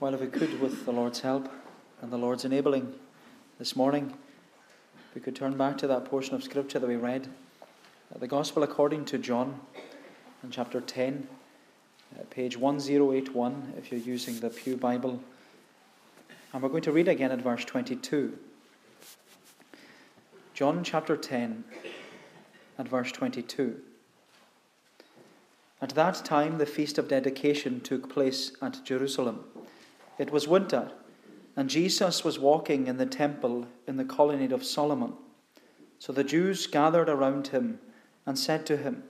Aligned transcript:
Well, 0.00 0.14
if 0.14 0.20
we 0.20 0.28
could, 0.28 0.60
with 0.60 0.84
the 0.84 0.92
Lord's 0.92 1.18
help 1.18 1.50
and 2.00 2.12
the 2.12 2.16
Lord's 2.16 2.44
enabling 2.44 2.94
this 3.58 3.74
morning, 3.74 4.16
we 5.12 5.20
could 5.20 5.34
turn 5.34 5.56
back 5.56 5.76
to 5.78 5.88
that 5.88 6.04
portion 6.04 6.36
of 6.36 6.44
Scripture 6.44 6.78
that 6.78 6.86
we 6.86 6.94
read, 6.94 7.26
uh, 8.14 8.18
the 8.20 8.28
Gospel 8.28 8.62
according 8.62 9.06
to 9.06 9.18
John, 9.18 9.58
in 10.44 10.52
chapter 10.52 10.80
10, 10.80 11.26
uh, 12.14 12.22
page 12.30 12.56
1081, 12.56 13.74
if 13.76 13.90
you're 13.90 14.00
using 14.00 14.38
the 14.38 14.50
Pew 14.50 14.76
Bible. 14.76 15.20
And 16.52 16.62
we're 16.62 16.68
going 16.68 16.82
to 16.82 16.92
read 16.92 17.08
again 17.08 17.32
at 17.32 17.40
verse 17.40 17.64
22. 17.64 18.38
John 20.54 20.84
chapter 20.84 21.16
10, 21.16 21.64
at 22.78 22.86
verse 22.86 23.10
22. 23.10 23.80
At 25.82 25.90
that 25.96 26.24
time, 26.24 26.58
the 26.58 26.66
feast 26.66 26.98
of 26.98 27.08
dedication 27.08 27.80
took 27.80 28.08
place 28.08 28.52
at 28.62 28.84
Jerusalem. 28.84 29.44
It 30.18 30.32
was 30.32 30.48
winter, 30.48 30.90
and 31.56 31.70
Jesus 31.70 32.24
was 32.24 32.38
walking 32.38 32.86
in 32.86 32.96
the 32.96 33.06
temple 33.06 33.66
in 33.86 33.96
the 33.96 34.04
colonnade 34.04 34.52
of 34.52 34.64
Solomon. 34.64 35.14
So 35.98 36.12
the 36.12 36.24
Jews 36.24 36.66
gathered 36.66 37.08
around 37.08 37.48
him 37.48 37.78
and 38.26 38.38
said 38.38 38.66
to 38.66 38.76
him, 38.76 39.04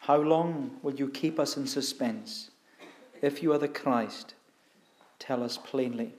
How 0.00 0.16
long 0.16 0.78
will 0.82 0.94
you 0.94 1.08
keep 1.08 1.38
us 1.38 1.56
in 1.56 1.66
suspense? 1.66 2.50
If 3.22 3.42
you 3.42 3.52
are 3.52 3.58
the 3.58 3.68
Christ, 3.68 4.34
tell 5.18 5.42
us 5.42 5.58
plainly. 5.58 6.14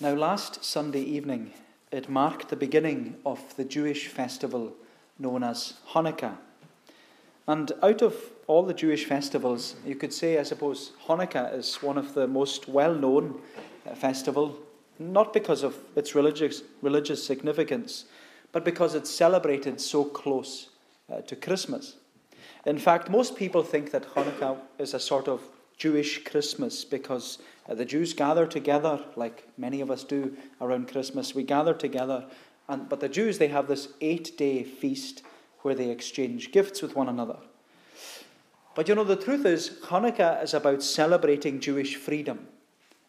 Now, 0.00 0.14
last 0.14 0.64
Sunday 0.64 1.02
evening, 1.02 1.52
it 1.92 2.08
marked 2.08 2.48
the 2.48 2.56
beginning 2.56 3.16
of 3.26 3.56
the 3.56 3.64
Jewish 3.64 4.08
festival 4.08 4.72
known 5.18 5.44
as 5.44 5.74
Hanukkah. 5.90 6.36
And 7.46 7.72
out 7.82 8.00
of 8.00 8.14
all 8.50 8.64
the 8.64 8.74
Jewish 8.74 9.04
festivals, 9.04 9.76
you 9.86 9.94
could 9.94 10.12
say, 10.12 10.36
I 10.36 10.42
suppose, 10.42 10.90
Hanukkah 11.06 11.54
is 11.54 11.76
one 11.84 11.96
of 11.96 12.14
the 12.14 12.26
most 12.26 12.66
well 12.66 12.92
known 12.92 13.40
uh, 13.86 13.94
festival, 13.94 14.58
not 14.98 15.32
because 15.32 15.62
of 15.62 15.76
its 15.94 16.16
religious, 16.16 16.64
religious 16.82 17.24
significance, 17.24 18.06
but 18.50 18.64
because 18.64 18.96
it's 18.96 19.08
celebrated 19.08 19.80
so 19.80 20.02
close 20.02 20.70
uh, 21.08 21.20
to 21.20 21.36
Christmas. 21.36 21.94
In 22.66 22.76
fact, 22.76 23.08
most 23.08 23.36
people 23.36 23.62
think 23.62 23.92
that 23.92 24.12
Hanukkah 24.14 24.58
is 24.80 24.94
a 24.94 24.98
sort 24.98 25.28
of 25.28 25.48
Jewish 25.76 26.24
Christmas 26.24 26.84
because 26.84 27.38
uh, 27.68 27.74
the 27.74 27.84
Jews 27.84 28.12
gather 28.14 28.48
together, 28.48 28.98
like 29.14 29.46
many 29.58 29.80
of 29.80 29.92
us 29.92 30.02
do 30.02 30.36
around 30.60 30.88
Christmas. 30.88 31.36
We 31.36 31.44
gather 31.44 31.72
together, 31.72 32.26
and, 32.68 32.88
but 32.88 32.98
the 32.98 33.08
Jews, 33.08 33.38
they 33.38 33.46
have 33.48 33.68
this 33.68 33.90
eight 34.00 34.36
day 34.36 34.64
feast 34.64 35.22
where 35.60 35.76
they 35.76 35.90
exchange 35.90 36.50
gifts 36.50 36.82
with 36.82 36.96
one 36.96 37.08
another. 37.08 37.36
But 38.80 38.88
you 38.88 38.94
know, 38.94 39.04
the 39.04 39.14
truth 39.14 39.44
is, 39.44 39.72
Hanukkah 39.88 40.42
is 40.42 40.54
about 40.54 40.82
celebrating 40.82 41.60
Jewish 41.60 41.96
freedom. 41.96 42.48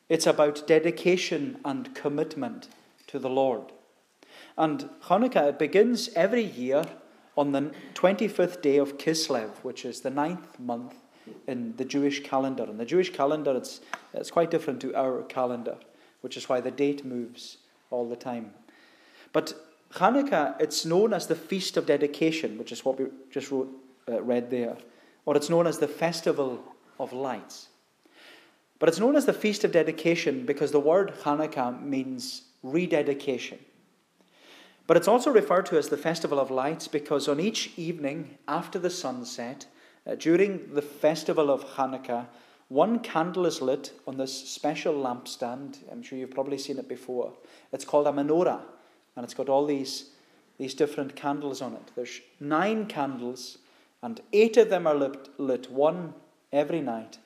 It's 0.10 0.28
about 0.28 0.68
dedication 0.68 1.60
and 1.64 1.96
commitment 1.96 2.68
to 3.08 3.18
the 3.18 3.30
Lord. 3.30 3.72
And 4.58 4.90
Hanukkah 5.04 5.58
begins 5.58 6.10
every 6.14 6.44
year 6.44 6.84
on 7.38 7.54
the 7.54 7.72
25th 7.94 8.62
day 8.62 8.76
of 8.80 8.98
Kislev, 8.98 9.50
which 9.64 9.86
is 9.86 10.02
the 10.02 10.10
ninth 10.10 10.60
month 10.60 10.94
in 11.48 11.74
the 11.78 11.86
Jewish 11.86 12.22
calendar. 12.22 12.66
In 12.66 12.78
the 12.78 12.84
Jewish 12.84 13.14
calendar, 13.14 13.56
it's, 13.56 13.80
it's 14.14 14.30
quite 14.30 14.52
different 14.52 14.82
to 14.82 14.94
our 14.94 15.24
calendar, 15.24 15.78
which 16.20 16.36
is 16.36 16.50
why 16.50 16.60
the 16.60 16.72
date 16.72 17.06
moves 17.06 17.60
all 17.92 18.10
the 18.10 18.18
time. 18.18 18.52
But 19.32 19.54
Hanukkah, 19.94 20.60
it's 20.60 20.84
known 20.84 21.14
as 21.14 21.28
the 21.28 21.36
Feast 21.36 21.78
of 21.78 21.86
Dedication, 21.86 22.58
which 22.58 22.74
is 22.74 22.84
what 22.84 23.00
we 23.00 23.06
just 23.30 23.52
wrote, 23.52 23.70
uh, 24.10 24.22
read 24.22 24.50
there 24.50 24.76
or 25.26 25.36
it's 25.36 25.50
known 25.50 25.68
as 25.68 25.80
the 25.80 25.88
Festival 25.88 26.64
of 27.00 27.14
Lights. 27.14 27.70
But 28.80 28.90
it's 28.90 29.00
known 29.00 29.16
as 29.16 29.26
the 29.26 29.34
Feast 29.34 29.64
of 29.64 29.72
Dedication 29.72 30.46
because 30.46 30.72
the 30.72 30.80
word 30.80 31.14
Hanukkah 31.24 31.82
means 31.82 32.44
rededication. 32.64 33.60
But 34.88 34.98
it's 34.98 35.08
also 35.08 35.32
referred 35.32 35.68
to 35.68 35.78
as 35.78 35.90
the 35.90 35.98
Festival 35.98 36.40
of 36.40 36.52
Lights 36.52 36.88
because 36.88 37.28
on 37.28 37.40
each 37.40 37.72
evening 37.78 38.38
after 38.48 38.80
the 38.80 38.90
sunset, 38.90 39.68
uh, 40.06 40.16
during 40.16 40.74
the 40.74 40.82
festival 40.82 41.52
of 41.52 41.64
Hanukkah, 41.76 42.26
one 42.70 43.00
candle 43.00 43.46
is 43.46 43.62
lit 43.62 43.92
on 44.08 44.18
this 44.18 44.50
special 44.50 44.94
lampstand. 44.94 45.78
I'm 45.92 46.02
sure 46.02 46.18
you've 46.18 46.32
probably 46.32 46.58
seen 46.58 46.80
it 46.80 46.90
before. 46.90 47.34
It's 47.72 47.86
called 47.86 48.08
a 48.08 48.12
menorah, 48.12 48.62
and 49.16 49.24
it's 49.24 49.34
got 49.34 49.50
all 49.50 49.66
these, 49.66 50.12
these 50.58 50.74
different 50.74 51.16
candles 51.16 51.62
on 51.62 51.74
it. 51.74 51.92
There's 51.96 52.22
nine 52.40 52.88
candles 52.88 53.60
and 54.04 54.22
eight 54.34 54.58
of 54.58 54.70
them 54.70 54.88
are 54.88 54.96
lit, 54.96 55.30
lit 55.38 55.72
one 55.72 56.14
every 56.52 56.82
night. 56.82 57.18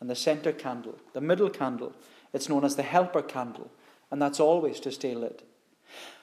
And 0.00 0.10
the 0.10 0.16
center 0.16 0.52
candle, 0.52 0.96
the 1.12 1.20
middle 1.20 1.50
candle, 1.50 1.92
it's 2.32 2.48
known 2.48 2.64
as 2.64 2.76
the 2.76 2.82
helper 2.82 3.22
candle, 3.22 3.70
and 4.10 4.20
that's 4.20 4.40
always 4.40 4.80
to 4.80 4.90
stay 4.90 5.14
lit. 5.14 5.46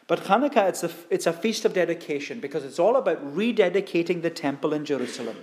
But 0.08 0.24
Hanukkah, 0.24 0.68
it's 0.68 0.84
a, 0.84 0.92
it's 1.10 1.28
a 1.28 1.34
feast 1.34 1.66
of 1.66 1.74
dedication 1.74 2.40
because 2.40 2.66
it's 2.66 2.80
all 2.80 2.96
about 2.96 3.36
rededicating 3.36 4.22
the 4.22 4.32
temple 4.32 4.74
in 4.74 4.84
Jerusalem 4.84 5.38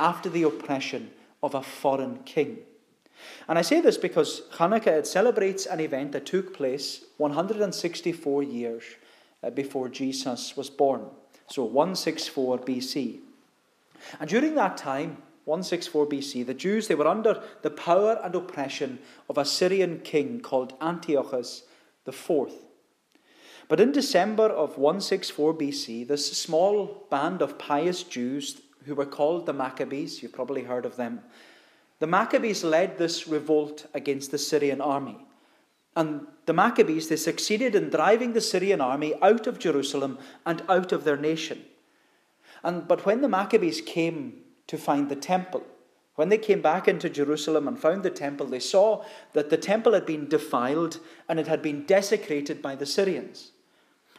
after 0.00 0.28
the 0.28 0.42
oppression 0.42 1.12
of 1.42 1.54
a 1.54 1.62
foreign 1.62 2.18
king. 2.24 2.58
And 3.48 3.58
I 3.58 3.62
say 3.62 3.80
this 3.80 3.96
because 3.96 4.42
Hanukkah 4.54 4.98
it 4.98 5.06
celebrates 5.06 5.66
an 5.66 5.80
event 5.80 6.12
that 6.12 6.26
took 6.26 6.52
place 6.52 7.04
164 7.16 8.42
years 8.42 8.84
uh, 9.42 9.50
before 9.50 9.88
Jesus 9.88 10.56
was 10.56 10.68
born. 10.68 11.06
So 11.46 11.64
164 11.64 12.58
BC. 12.58 13.20
And 14.20 14.28
during 14.28 14.54
that 14.54 14.76
time, 14.76 15.22
164 15.44 16.06
BC, 16.06 16.46
the 16.46 16.54
Jews 16.54 16.88
they 16.88 16.94
were 16.94 17.06
under 17.06 17.42
the 17.62 17.70
power 17.70 18.20
and 18.22 18.34
oppression 18.34 18.98
of 19.28 19.38
a 19.38 19.44
Syrian 19.44 20.00
king 20.00 20.40
called 20.40 20.74
Antiochus 20.80 21.62
IV. 22.06 22.52
But 23.68 23.80
in 23.80 23.92
December 23.92 24.44
of 24.44 24.78
164 24.78 25.54
BC, 25.54 26.06
this 26.06 26.36
small 26.36 27.06
band 27.10 27.42
of 27.42 27.58
pious 27.58 28.02
Jews 28.02 28.60
who 28.84 28.94
were 28.94 29.06
called 29.06 29.46
the 29.46 29.52
Maccabees, 29.52 30.22
you've 30.22 30.32
probably 30.32 30.64
heard 30.64 30.86
of 30.86 30.96
them, 30.96 31.20
the 31.98 32.06
Maccabees 32.06 32.62
led 32.62 32.96
this 32.96 33.26
revolt 33.26 33.86
against 33.92 34.30
the 34.30 34.38
Syrian 34.38 34.80
army. 34.80 35.26
And 35.96 36.26
the 36.46 36.52
Maccabees, 36.52 37.08
they 37.08 37.16
succeeded 37.16 37.74
in 37.74 37.90
driving 37.90 38.32
the 38.32 38.40
Syrian 38.40 38.80
army 38.80 39.14
out 39.20 39.46
of 39.46 39.58
Jerusalem 39.58 40.18
and 40.46 40.62
out 40.68 40.92
of 40.92 41.04
their 41.04 41.16
nation. 41.16 41.64
And, 42.62 42.88
but 42.88 43.06
when 43.06 43.20
the 43.20 43.28
Maccabees 43.28 43.80
came 43.80 44.40
to 44.66 44.76
find 44.76 45.08
the 45.08 45.16
temple, 45.16 45.64
when 46.16 46.30
they 46.30 46.38
came 46.38 46.60
back 46.60 46.88
into 46.88 47.08
Jerusalem 47.08 47.68
and 47.68 47.78
found 47.78 48.02
the 48.02 48.10
temple, 48.10 48.46
they 48.46 48.58
saw 48.58 49.04
that 49.34 49.50
the 49.50 49.56
temple 49.56 49.92
had 49.92 50.04
been 50.04 50.28
defiled 50.28 50.98
and 51.28 51.38
it 51.38 51.46
had 51.46 51.62
been 51.62 51.84
desecrated 51.84 52.60
by 52.60 52.74
the 52.74 52.86
Syrians. 52.86 53.52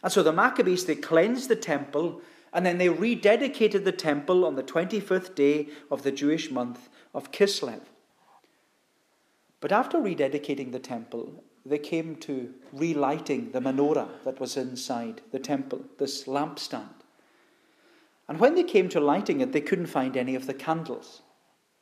And 0.02 0.10
so 0.10 0.22
the 0.22 0.32
Maccabees, 0.32 0.86
they 0.86 0.94
cleansed 0.94 1.50
the 1.50 1.56
temple 1.56 2.22
and 2.52 2.64
then 2.64 2.78
they 2.78 2.88
rededicated 2.88 3.84
the 3.84 3.92
temple 3.92 4.44
on 4.44 4.56
the 4.56 4.62
25th 4.62 5.34
day 5.34 5.68
of 5.90 6.02
the 6.02 6.10
Jewish 6.10 6.50
month 6.50 6.88
of 7.14 7.32
Kislev. 7.32 7.82
But 9.60 9.72
after 9.72 9.98
rededicating 9.98 10.72
the 10.72 10.78
temple, 10.78 11.44
they 11.66 11.78
came 11.78 12.16
to 12.16 12.54
relighting 12.72 13.52
the 13.52 13.60
menorah 13.60 14.08
that 14.24 14.40
was 14.40 14.56
inside 14.56 15.20
the 15.32 15.38
temple, 15.38 15.84
this 15.98 16.24
lampstand. 16.24 16.99
And 18.30 18.38
when 18.38 18.54
they 18.54 18.62
came 18.62 18.88
to 18.90 19.00
lighting 19.00 19.40
it, 19.40 19.50
they 19.50 19.60
couldn't 19.60 19.86
find 19.86 20.16
any 20.16 20.36
of 20.36 20.46
the 20.46 20.54
candles. 20.54 21.22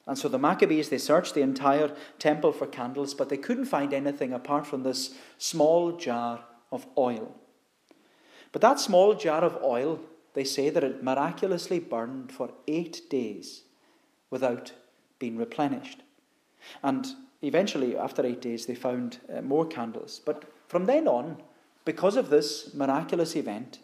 And 0.06 0.16
so 0.16 0.30
the 0.30 0.38
Maccabees, 0.38 0.88
they 0.88 0.96
searched 0.96 1.34
the 1.34 1.42
entire 1.42 1.94
temple 2.18 2.52
for 2.52 2.66
candles, 2.66 3.12
but 3.12 3.28
they 3.28 3.36
couldn't 3.36 3.66
find 3.66 3.92
anything 3.92 4.32
apart 4.32 4.66
from 4.66 4.82
this 4.82 5.14
small 5.36 5.92
jar 5.92 6.42
of 6.72 6.86
oil. 6.96 7.36
But 8.50 8.62
that 8.62 8.80
small 8.80 9.14
jar 9.14 9.44
of 9.44 9.62
oil, 9.62 10.00
they 10.32 10.44
say 10.44 10.70
that 10.70 10.82
it 10.82 11.02
miraculously 11.02 11.80
burned 11.80 12.32
for 12.32 12.50
eight 12.66 13.02
days 13.10 13.64
without 14.30 14.72
being 15.18 15.36
replenished. 15.36 16.00
And 16.82 17.06
eventually, 17.42 17.94
after 17.94 18.24
eight 18.24 18.40
days, 18.40 18.64
they 18.64 18.74
found 18.74 19.18
uh, 19.30 19.42
more 19.42 19.66
candles. 19.66 20.22
But 20.24 20.50
from 20.66 20.86
then 20.86 21.08
on, 21.08 21.42
because 21.84 22.16
of 22.16 22.30
this 22.30 22.72
miraculous 22.72 23.36
event, 23.36 23.80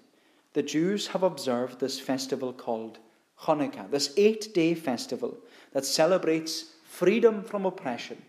the 0.54 0.62
Jews 0.62 1.08
have 1.08 1.22
observed 1.22 1.78
this 1.78 2.00
festival 2.00 2.52
called 2.52 2.98
Hanukkah, 3.40 3.90
this 3.90 4.14
eight 4.16 4.54
day 4.54 4.74
festival 4.74 5.36
that 5.72 5.84
celebrates 5.84 6.72
freedom 6.84 7.42
from 7.42 7.66
oppression 7.66 8.22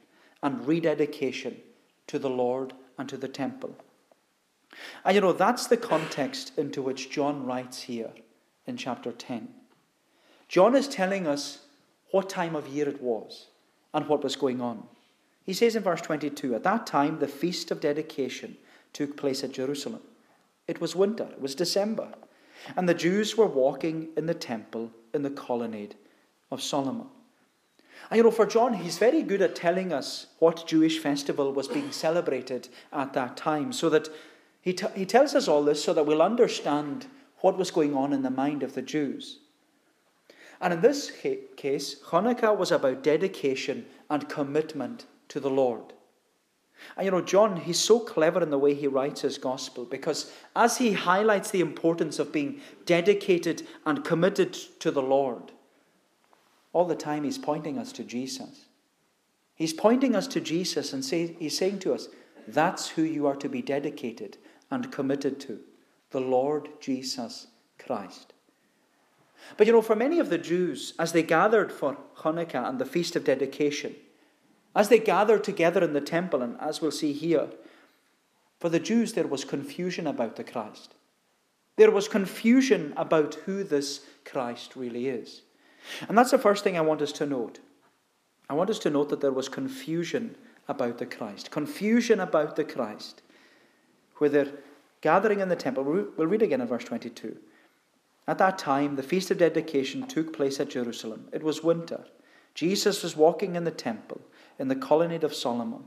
and 0.44 0.68
rededication 0.68 1.58
to 2.08 2.20
the 2.20 2.30
Lord 2.30 2.74
and 2.98 3.08
to 3.10 3.18
the 3.18 3.28
temple. 3.28 3.76
And 5.06 5.16
you 5.16 5.22
know, 5.22 5.34
that's 5.34 5.68
the 5.68 5.78
context 5.78 6.52
into 6.58 6.82
which 6.82 7.10
John 7.10 7.46
writes 7.46 7.84
here 7.84 8.12
in 8.66 8.76
chapter 8.76 9.12
10. 9.12 9.48
John 10.48 10.76
is 10.76 10.88
telling 10.88 11.28
us 11.28 11.60
what 12.12 12.30
time 12.30 12.56
of 12.56 12.68
year 12.68 12.90
it 12.90 13.02
was 13.02 13.48
and 13.94 14.08
what 14.08 14.24
was 14.24 14.36
going 14.36 14.62
on. 14.62 14.84
He 15.44 15.54
says 15.54 15.76
in 15.76 15.84
verse 15.84 16.02
22 16.02 16.56
At 16.56 16.64
that 16.64 16.88
time, 16.88 17.20
the 17.20 17.28
feast 17.28 17.70
of 17.70 17.80
dedication 17.80 18.58
took 18.94 19.16
place 19.16 19.44
at 19.44 19.52
Jerusalem. 19.52 20.02
It 20.68 20.82
was 20.82 20.96
winter, 20.96 21.28
it 21.32 21.42
was 21.42 21.56
December, 21.56 22.10
and 22.76 22.90
the 22.90 22.94
Jews 22.94 23.38
were 23.38 23.46
walking 23.46 24.10
in 24.18 24.26
the 24.26 24.34
temple 24.34 24.92
in 25.14 25.22
the 25.22 25.30
colonnade 25.30 25.96
of 26.52 26.62
Solomon. 26.62 27.08
And 28.10 28.18
you 28.18 28.24
know, 28.24 28.32
for 28.32 28.46
John, 28.46 28.74
he's 28.74 28.98
very 28.98 29.24
good 29.24 29.42
at 29.42 29.56
telling 29.56 29.94
us 29.94 30.28
what 30.40 30.68
Jewish 30.68 31.00
festival 31.00 31.52
was 31.54 31.68
being 31.68 31.92
celebrated 31.92 32.70
at 32.92 33.14
that 33.14 33.38
time, 33.38 33.72
so 33.74 33.90
that 33.90 34.10
he, 34.62 34.74
t- 34.74 34.88
he 34.96 35.06
tells 35.06 35.36
us 35.36 35.48
all 35.48 35.64
this 35.64 35.84
so 35.84 35.94
that 35.94 36.06
we'll 36.06 36.22
understand 36.22 37.08
what 37.40 37.58
was 37.58 37.72
going 37.72 37.96
on 37.96 38.14
in 38.14 38.24
the 38.24 38.30
mind 38.30 38.64
of 38.64 38.74
the 38.74 38.82
Jews. 38.82 39.40
And 40.60 40.74
in 40.74 40.82
this 40.82 41.12
case, 41.12 41.96
Hanukkah 42.06 42.58
was 42.58 42.72
about 42.72 43.04
dedication 43.04 43.86
and 44.10 44.30
commitment 44.30 45.06
to 45.30 45.40
the 45.40 45.50
Lord. 45.50 45.94
And 46.98 47.06
you 47.06 47.12
know, 47.12 47.22
John, 47.22 47.58
he's 47.58 47.80
so 47.80 48.00
clever 48.00 48.42
in 48.42 48.50
the 48.50 48.60
way 48.60 48.74
he 48.74 48.88
writes 48.88 49.22
his 49.22 49.38
gospel 49.38 49.86
because 49.86 50.32
as 50.56 50.78
he 50.78 50.94
highlights 50.94 51.52
the 51.52 51.62
importance 51.62 52.20
of 52.20 52.32
being 52.32 52.62
dedicated 52.86 53.66
and 53.86 54.04
committed 54.04 54.54
to 54.80 54.92
the 54.92 55.02
Lord, 55.02 55.52
all 56.74 56.86
the 56.86 56.96
time 56.96 57.24
he's 57.24 57.38
pointing 57.38 57.78
us 57.78 57.92
to 57.94 58.04
Jesus. 58.04 58.66
He's 59.56 59.74
pointing 59.74 60.16
us 60.16 60.28
to 60.28 60.42
Jesus 60.42 60.92
and 60.92 61.04
say, 61.04 61.36
he's 61.40 61.58
saying 61.58 61.80
to 61.80 61.94
us, 61.94 62.10
that's 62.48 62.90
who 62.90 63.04
you 63.04 63.26
are 63.28 63.38
to 63.38 63.48
be 63.48 63.62
dedicated 63.62 64.38
and 64.70 64.92
committed 64.92 65.40
to 65.42 65.60
the 66.12 66.20
Lord 66.20 66.70
Jesus 66.82 67.48
Christ. 67.80 68.34
But 69.58 69.68
you 69.68 69.74
know, 69.74 69.82
for 69.82 69.96
many 69.96 70.20
of 70.20 70.30
the 70.30 70.38
Jews, 70.38 70.94
as 71.00 71.12
they 71.12 71.24
gathered 71.24 71.72
for 71.72 71.98
Hanukkah 72.18 72.68
and 72.68 72.80
the 72.80 72.86
Feast 72.86 73.16
of 73.16 73.24
Dedication, 73.24 73.96
as 74.76 74.90
they 74.90 75.00
gathered 75.00 75.44
together 75.44 75.84
in 75.84 75.94
the 75.94 76.02
temple, 76.02 76.42
and 76.42 76.60
as 76.60 76.82
we'll 76.82 76.92
see 76.92 77.14
here, 77.14 77.48
for 78.60 78.70
the 78.70 78.80
Jews 78.80 79.14
there 79.14 79.28
was 79.28 79.46
confusion 79.46 80.06
about 80.06 80.36
the 80.36 80.44
Christ. 80.44 80.94
There 81.78 81.92
was 81.92 82.08
confusion 82.08 82.94
about 82.96 83.36
who 83.46 83.64
this 83.64 84.02
Christ 84.26 84.76
really 84.76 85.08
is. 85.08 85.42
And 86.08 86.18
that's 86.18 86.32
the 86.32 86.38
first 86.38 86.64
thing 86.64 86.78
I 86.78 86.82
want 86.82 87.02
us 87.02 87.12
to 87.14 87.26
note. 87.26 87.60
I 88.50 88.54
want 88.54 88.70
us 88.70 88.80
to 88.80 88.90
note 88.90 89.10
that 89.10 89.22
there 89.22 89.32
was 89.32 89.50
confusion 89.50 90.36
about 90.68 90.98
the 90.98 91.06
Christ. 91.06 91.52
Confusion 91.52 92.20
about 92.20 92.56
the 92.56 92.64
Christ. 92.64 93.22
Where 94.18 94.30
they're 94.30 94.52
gathering 95.02 95.42
in 95.42 95.50
the 95.50 95.56
temple. 95.56 95.84
We'll 95.84 96.28
read 96.28 96.42
again 96.42 96.62
in 96.62 96.68
verse 96.68 96.86
22. 96.86 97.38
At 98.28 98.38
that 98.40 98.58
time, 98.58 98.96
the 98.96 99.04
feast 99.04 99.30
of 99.30 99.38
dedication 99.38 100.08
took 100.08 100.34
place 100.34 100.60
at 100.60 100.70
Jerusalem. 100.70 101.28
It 101.32 101.44
was 101.44 101.64
winter. 101.64 102.06
Jesus 102.56 103.04
was 103.04 103.16
walking 103.16 103.56
in 103.56 103.66
the 103.66 103.72
temple 103.72 104.22
in 104.60 104.68
the 104.68 104.76
colonnade 104.76 105.24
of 105.24 105.34
Solomon. 105.34 105.84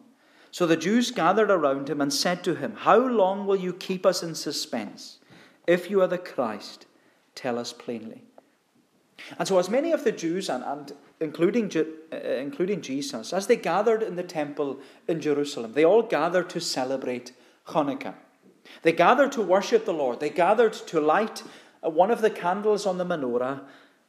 So 0.51 0.67
the 0.67 0.77
Jews 0.77 1.11
gathered 1.11 1.51
around 1.51 1.91
him 1.91 2.01
and 2.01 2.13
said 2.13 2.43
to 2.45 2.55
him, 2.55 2.75
How 2.77 2.99
long 2.99 3.47
will 3.47 3.57
you 3.57 3.73
keep 3.73 4.07
us 4.07 4.23
in 4.23 4.35
suspense? 4.35 5.19
If 5.67 5.91
you 5.91 6.01
are 6.01 6.07
the 6.07 6.19
Christ, 6.19 6.87
tell 7.35 7.59
us 7.59 7.73
plainly. 7.73 8.23
And 9.39 9.47
so, 9.47 9.59
as 9.59 9.69
many 9.69 9.93
of 9.93 10.05
the 10.05 10.13
Jews, 10.13 10.49
and, 10.49 10.65
and 10.65 10.93
including, 11.21 11.71
uh, 11.77 12.17
including 12.17 12.81
Jesus, 12.81 13.33
as 13.33 13.47
they 13.47 13.57
gathered 13.57 14.03
in 14.03 14.17
the 14.17 14.23
temple 14.23 14.79
in 15.07 15.21
Jerusalem, 15.21 15.73
they 15.73 15.85
all 15.85 16.03
gathered 16.03 16.49
to 16.51 16.61
celebrate 16.61 17.33
Hanukkah. 17.67 18.15
They 18.83 18.93
gathered 18.93 19.33
to 19.33 19.43
worship 19.43 19.85
the 19.85 19.93
Lord. 19.93 20.21
They 20.21 20.31
gathered 20.31 20.73
to 20.73 21.01
light 21.01 21.43
uh, 21.85 21.91
one 21.91 22.11
of 22.11 22.21
the 22.21 22.31
candles 22.31 22.87
on 22.87 22.99
the 22.99 23.05
menorah 23.05 23.63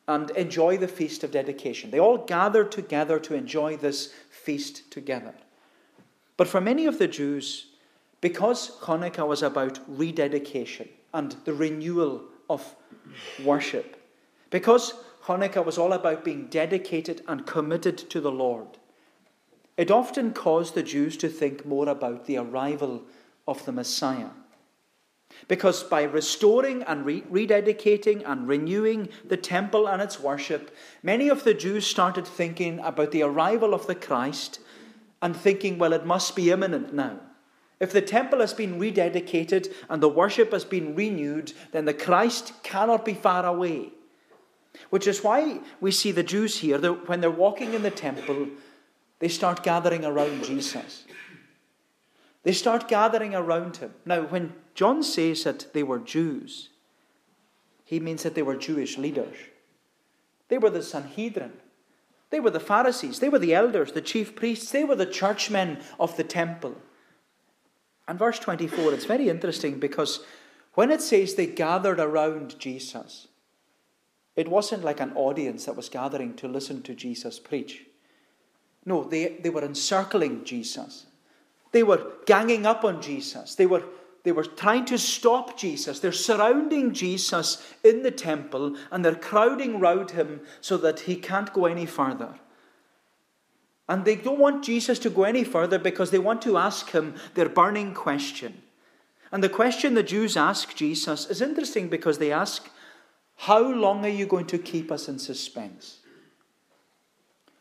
and 0.08 0.32
enjoy 0.32 0.78
the 0.78 0.88
feast 0.88 1.24
of 1.24 1.32
dedication. 1.32 1.92
They 1.92 2.00
all 2.00 2.18
gathered 2.18 2.72
together 2.72 3.20
to 3.20 3.36
enjoy 3.36 3.78
this 3.78 4.12
feast 4.50 4.90
together. 4.90 5.36
But 6.36 6.48
for 6.48 6.60
many 6.60 6.88
of 6.88 6.98
the 6.98 7.08
Jews, 7.08 7.68
because 8.20 8.80
Hanukkah 8.82 9.28
was 9.28 9.44
about 9.44 9.80
rededication 9.88 10.90
and 11.14 11.36
the 11.46 11.54
renewal 11.54 12.24
of 12.50 12.76
worship, 13.46 14.02
because 14.50 14.96
Hanukkah 15.26 15.64
was 15.64 15.78
all 15.78 15.94
about 15.94 16.26
being 16.26 16.48
dedicated 16.48 17.22
and 17.28 17.46
committed 17.46 17.98
to 18.10 18.20
the 18.20 18.32
Lord, 18.32 18.80
it 19.78 19.92
often 19.92 20.34
caused 20.34 20.74
the 20.74 20.82
Jews 20.82 21.16
to 21.18 21.30
think 21.30 21.64
more 21.64 21.88
about 21.88 22.26
the 22.26 22.38
arrival 22.38 23.04
of 23.48 23.64
the 23.66 23.72
Messiah. 23.72 24.32
Because 25.48 25.84
by 25.84 26.04
restoring 26.04 26.84
and 26.84 27.06
re- 27.06 27.22
rededicating 27.22 28.24
and 28.26 28.48
renewing 28.48 29.10
the 29.26 29.38
temple 29.38 29.88
and 29.88 30.02
its 30.02 30.20
worship, 30.20 30.76
many 31.02 31.30
of 31.30 31.44
the 31.44 31.54
Jews 31.54 31.88
started 31.88 32.28
thinking 32.28 32.80
about 32.80 33.12
the 33.12 33.24
arrival 33.24 33.74
of 33.74 33.88
the 33.88 33.96
Christ 33.96 34.60
and 35.22 35.36
thinking, 35.36 35.78
well, 35.78 35.94
it 35.94 36.06
must 36.06 36.36
be 36.36 36.52
imminent 36.52 36.94
now. 36.94 37.20
If 37.80 37.94
the 37.94 38.02
temple 38.02 38.40
has 38.40 38.54
been 38.54 38.80
rededicated 38.80 39.74
and 39.90 40.04
the 40.04 40.10
worship 40.10 40.52
has 40.52 40.66
been 40.66 40.96
renewed, 40.96 41.54
then 41.72 41.86
the 41.86 41.94
Christ 41.94 42.54
cannot 42.62 43.06
be 43.06 43.14
far 43.14 43.46
away. 43.46 43.92
Which 44.90 45.08
is 45.08 45.24
why 45.24 45.62
we 45.80 45.92
see 45.92 46.12
the 46.12 46.24
Jews 46.24 46.60
here, 46.60 46.78
when 46.78 47.22
they're 47.22 47.32
walking 47.32 47.74
in 47.74 47.84
the 47.84 47.92
temple, 47.92 48.48
they 49.20 49.30
start 49.30 49.64
gathering 49.64 50.06
around 50.06 50.44
Jesus. 50.44 51.06
They 52.50 52.54
start 52.54 52.88
gathering 52.88 53.36
around 53.36 53.78
him. 53.78 53.94
Now, 54.08 54.24
when 54.24 54.56
John 54.74 55.04
says 55.04 55.44
that 55.44 55.72
they 55.74 55.84
were 55.84 56.00
Jews, 56.00 56.70
he 57.86 58.00
means 58.00 58.24
that 58.24 58.34
they 58.34 58.42
were 58.42 58.56
Jewish 58.56 58.98
leaders. 58.98 59.38
They 60.48 60.58
were 60.58 60.72
the 60.72 60.82
Sanhedrin. 60.82 61.54
They 62.32 62.40
were 62.40 62.50
the 62.50 62.60
Pharisees. 62.60 63.20
They 63.20 63.30
were 63.30 63.38
the 63.38 63.54
elders, 63.54 63.92
the 63.92 64.02
chief 64.02 64.36
priests. 64.36 64.72
They 64.72 64.84
were 64.84 64.96
the 64.96 65.06
churchmen 65.06 65.78
of 66.00 66.18
the 66.18 66.24
temple. 66.24 66.76
And 68.08 68.18
verse 68.18 68.40
24, 68.40 68.96
it's 68.96 69.06
very 69.06 69.30
interesting 69.30 69.78
because 69.80 70.22
when 70.74 70.90
it 70.90 71.04
says 71.04 71.36
they 71.36 71.46
gathered 71.46 72.00
around 72.00 72.58
Jesus, 72.58 73.28
it 74.36 74.48
wasn't 74.48 74.84
like 74.84 75.00
an 75.00 75.14
audience 75.14 75.66
that 75.66 75.76
was 75.76 75.88
gathering 75.88 76.34
to 76.38 76.48
listen 76.48 76.82
to 76.82 76.96
Jesus 76.96 77.38
preach. 77.38 77.86
No, 78.86 79.04
they, 79.04 79.38
they 79.40 79.52
were 79.52 79.64
encircling 79.64 80.46
Jesus. 80.46 81.06
They 81.72 81.84
were 81.84 82.14
ganging 82.26 82.66
up 82.66 82.84
on 82.84 83.02
Jesus. 83.02 83.56
They 83.56 83.66
were, 83.66 83.84
they 84.24 84.32
were 84.32 84.44
trying 84.44 84.86
to 84.86 84.98
stop 84.98 85.58
Jesus. 85.58 86.00
They're 86.00 86.12
surrounding 86.12 86.94
Jesus 86.94 87.64
in 87.84 88.04
the 88.04 88.12
temple 88.12 88.76
and 88.92 89.04
they're 89.04 89.16
crowding 89.16 89.80
round 89.80 90.12
him 90.12 90.42
so 90.62 90.78
that 90.78 91.02
he 91.02 91.16
can't 91.16 91.54
go 91.54 91.66
any 91.66 91.86
further. 91.86 92.36
And 93.88 94.06
they 94.06 94.16
don't 94.16 94.40
want 94.40 94.64
Jesus 94.64 95.00
to 95.00 95.10
go 95.10 95.24
any 95.24 95.44
further 95.44 95.80
because 95.80 96.12
they 96.12 96.20
want 96.20 96.42
to 96.44 96.58
ask 96.58 96.92
him 96.92 97.16
their 97.34 97.50
burning 97.50 97.94
question. 97.94 98.62
And 99.32 99.44
the 99.44 99.50
question 99.50 99.94
the 99.94 100.04
Jews 100.04 100.38
ask 100.38 100.76
Jesus 100.76 101.28
is 101.28 101.42
interesting 101.42 101.88
because 101.88 102.18
they 102.18 102.32
ask, 102.32 102.70
How 103.36 103.62
long 103.62 104.06
are 104.06 104.10
you 104.10 104.26
going 104.26 104.48
to 104.48 104.58
keep 104.58 104.92
us 104.92 105.08
in 105.08 105.20
suspense? 105.20 106.00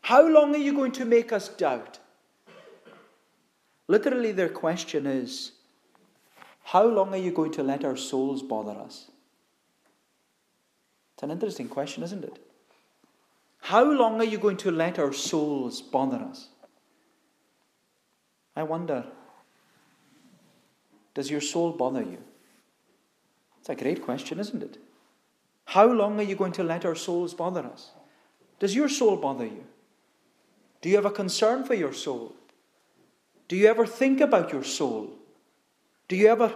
How 0.01 0.27
long 0.27 0.55
are 0.55 0.59
you 0.59 0.73
going 0.73 0.91
to 0.93 1.05
make 1.05 1.31
us 1.31 1.49
doubt? 1.49 1.99
Literally, 3.89 4.31
their 4.31 4.49
question 4.49 5.07
is 5.07 5.51
How 6.63 6.85
long 6.85 7.11
are 7.13 7.17
you 7.17 7.31
going 7.31 7.51
to 7.53 7.63
let 7.63 7.83
our 7.83 7.97
souls 7.97 8.43
bother 8.43 8.79
us? 8.79 9.09
It's 11.15 11.23
an 11.23 11.31
interesting 11.31 11.67
question, 11.67 12.03
isn't 12.03 12.23
it? 12.23 12.37
How 13.61 13.83
long 13.83 14.21
are 14.21 14.25
you 14.25 14.37
going 14.37 14.57
to 14.57 14.71
let 14.71 14.99
our 14.99 15.11
souls 15.11 15.81
bother 15.81 16.17
us? 16.17 16.49
I 18.55 18.63
wonder, 18.63 19.05
does 21.15 21.31
your 21.31 21.41
soul 21.41 21.71
bother 21.71 22.03
you? 22.03 22.19
It's 23.59 23.69
a 23.69 23.75
great 23.75 24.03
question, 24.03 24.39
isn't 24.39 24.61
it? 24.61 24.77
How 25.65 25.87
long 25.91 26.19
are 26.19 26.23
you 26.23 26.35
going 26.35 26.51
to 26.53 26.63
let 26.63 26.85
our 26.85 26.95
souls 26.95 27.33
bother 27.33 27.65
us? 27.65 27.89
Does 28.59 28.75
your 28.75 28.89
soul 28.89 29.15
bother 29.15 29.45
you? 29.45 29.63
Do 30.81 30.89
you 30.89 30.95
have 30.95 31.05
a 31.05 31.11
concern 31.11 31.63
for 31.63 31.73
your 31.73 31.93
soul? 31.93 32.35
Do 33.49 33.57
you 33.57 33.67
ever 33.67 33.85
think 33.85 34.21
about 34.21 34.53
your 34.53 34.63
soul? 34.63 35.09
Do 36.07 36.15
you 36.15 36.27
ever 36.27 36.55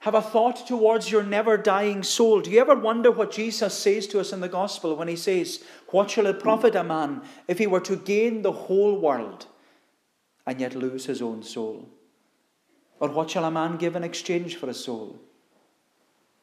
have 0.00 0.14
a 0.14 0.22
thought 0.22 0.66
towards 0.66 1.10
your 1.10 1.22
never 1.22 1.56
dying 1.56 2.02
soul? 2.02 2.40
Do 2.40 2.50
you 2.50 2.60
ever 2.60 2.74
wonder 2.74 3.10
what 3.10 3.30
Jesus 3.30 3.74
says 3.74 4.06
to 4.08 4.20
us 4.20 4.32
in 4.32 4.40
the 4.40 4.48
gospel 4.48 4.96
when 4.96 5.06
he 5.08 5.16
says, 5.16 5.62
What 5.88 6.10
shall 6.10 6.26
it 6.26 6.40
profit 6.40 6.74
a 6.74 6.82
man 6.82 7.22
if 7.46 7.58
he 7.58 7.66
were 7.66 7.80
to 7.80 7.96
gain 7.96 8.42
the 8.42 8.52
whole 8.52 8.98
world 8.98 9.46
and 10.46 10.60
yet 10.60 10.74
lose 10.74 11.06
his 11.06 11.20
own 11.22 11.42
soul? 11.42 11.88
Or 13.00 13.10
what 13.10 13.30
shall 13.30 13.44
a 13.44 13.50
man 13.50 13.76
give 13.76 13.94
in 13.94 14.04
exchange 14.04 14.56
for 14.56 14.68
a 14.68 14.74
soul? 14.74 15.18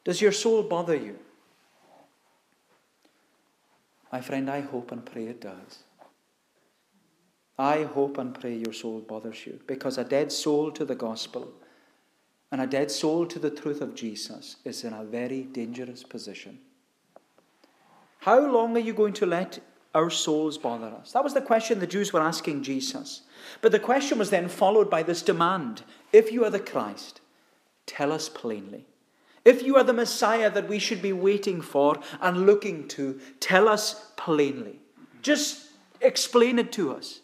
Does 0.04 0.20
your 0.20 0.32
soul 0.32 0.62
bother 0.62 0.96
you? 0.96 1.18
My 4.12 4.20
friend, 4.20 4.48
I 4.48 4.60
hope 4.60 4.92
and 4.92 5.04
pray 5.04 5.26
it 5.26 5.40
does. 5.40 5.84
I 7.58 7.82
hope 7.82 8.18
and 8.18 8.38
pray 8.38 8.56
your 8.56 8.72
soul 8.72 9.00
bothers 9.00 9.46
you 9.46 9.60
because 9.66 9.98
a 9.98 10.04
dead 10.04 10.32
soul 10.32 10.70
to 10.72 10.84
the 10.84 10.94
gospel 10.94 11.52
and 12.50 12.60
a 12.60 12.66
dead 12.66 12.90
soul 12.90 13.26
to 13.26 13.38
the 13.38 13.50
truth 13.50 13.80
of 13.80 13.94
Jesus 13.94 14.56
is 14.64 14.84
in 14.84 14.92
a 14.92 15.04
very 15.04 15.42
dangerous 15.42 16.02
position. 16.02 16.58
How 18.20 18.38
long 18.38 18.76
are 18.76 18.80
you 18.80 18.92
going 18.92 19.14
to 19.14 19.26
let 19.26 19.58
our 19.94 20.10
souls 20.10 20.58
bother 20.58 20.86
us? 20.86 21.12
That 21.12 21.24
was 21.24 21.34
the 21.34 21.40
question 21.40 21.78
the 21.78 21.86
Jews 21.86 22.12
were 22.12 22.20
asking 22.20 22.62
Jesus. 22.62 23.22
But 23.62 23.72
the 23.72 23.78
question 23.78 24.18
was 24.18 24.30
then 24.30 24.48
followed 24.48 24.90
by 24.90 25.02
this 25.02 25.22
demand 25.22 25.82
If 26.12 26.30
you 26.30 26.44
are 26.44 26.50
the 26.50 26.60
Christ, 26.60 27.20
tell 27.86 28.12
us 28.12 28.28
plainly. 28.28 28.86
If 29.44 29.62
you 29.62 29.76
are 29.76 29.82
the 29.82 29.92
Messiah 29.92 30.50
that 30.50 30.68
we 30.68 30.78
should 30.78 31.02
be 31.02 31.12
waiting 31.12 31.60
for 31.60 31.98
and 32.20 32.46
looking 32.46 32.86
to, 32.88 33.18
tell 33.40 33.66
us 33.66 34.12
plainly. 34.16 34.78
Just 35.20 35.70
explain 36.00 36.58
it 36.58 36.70
to 36.72 36.94
us. 36.94 37.21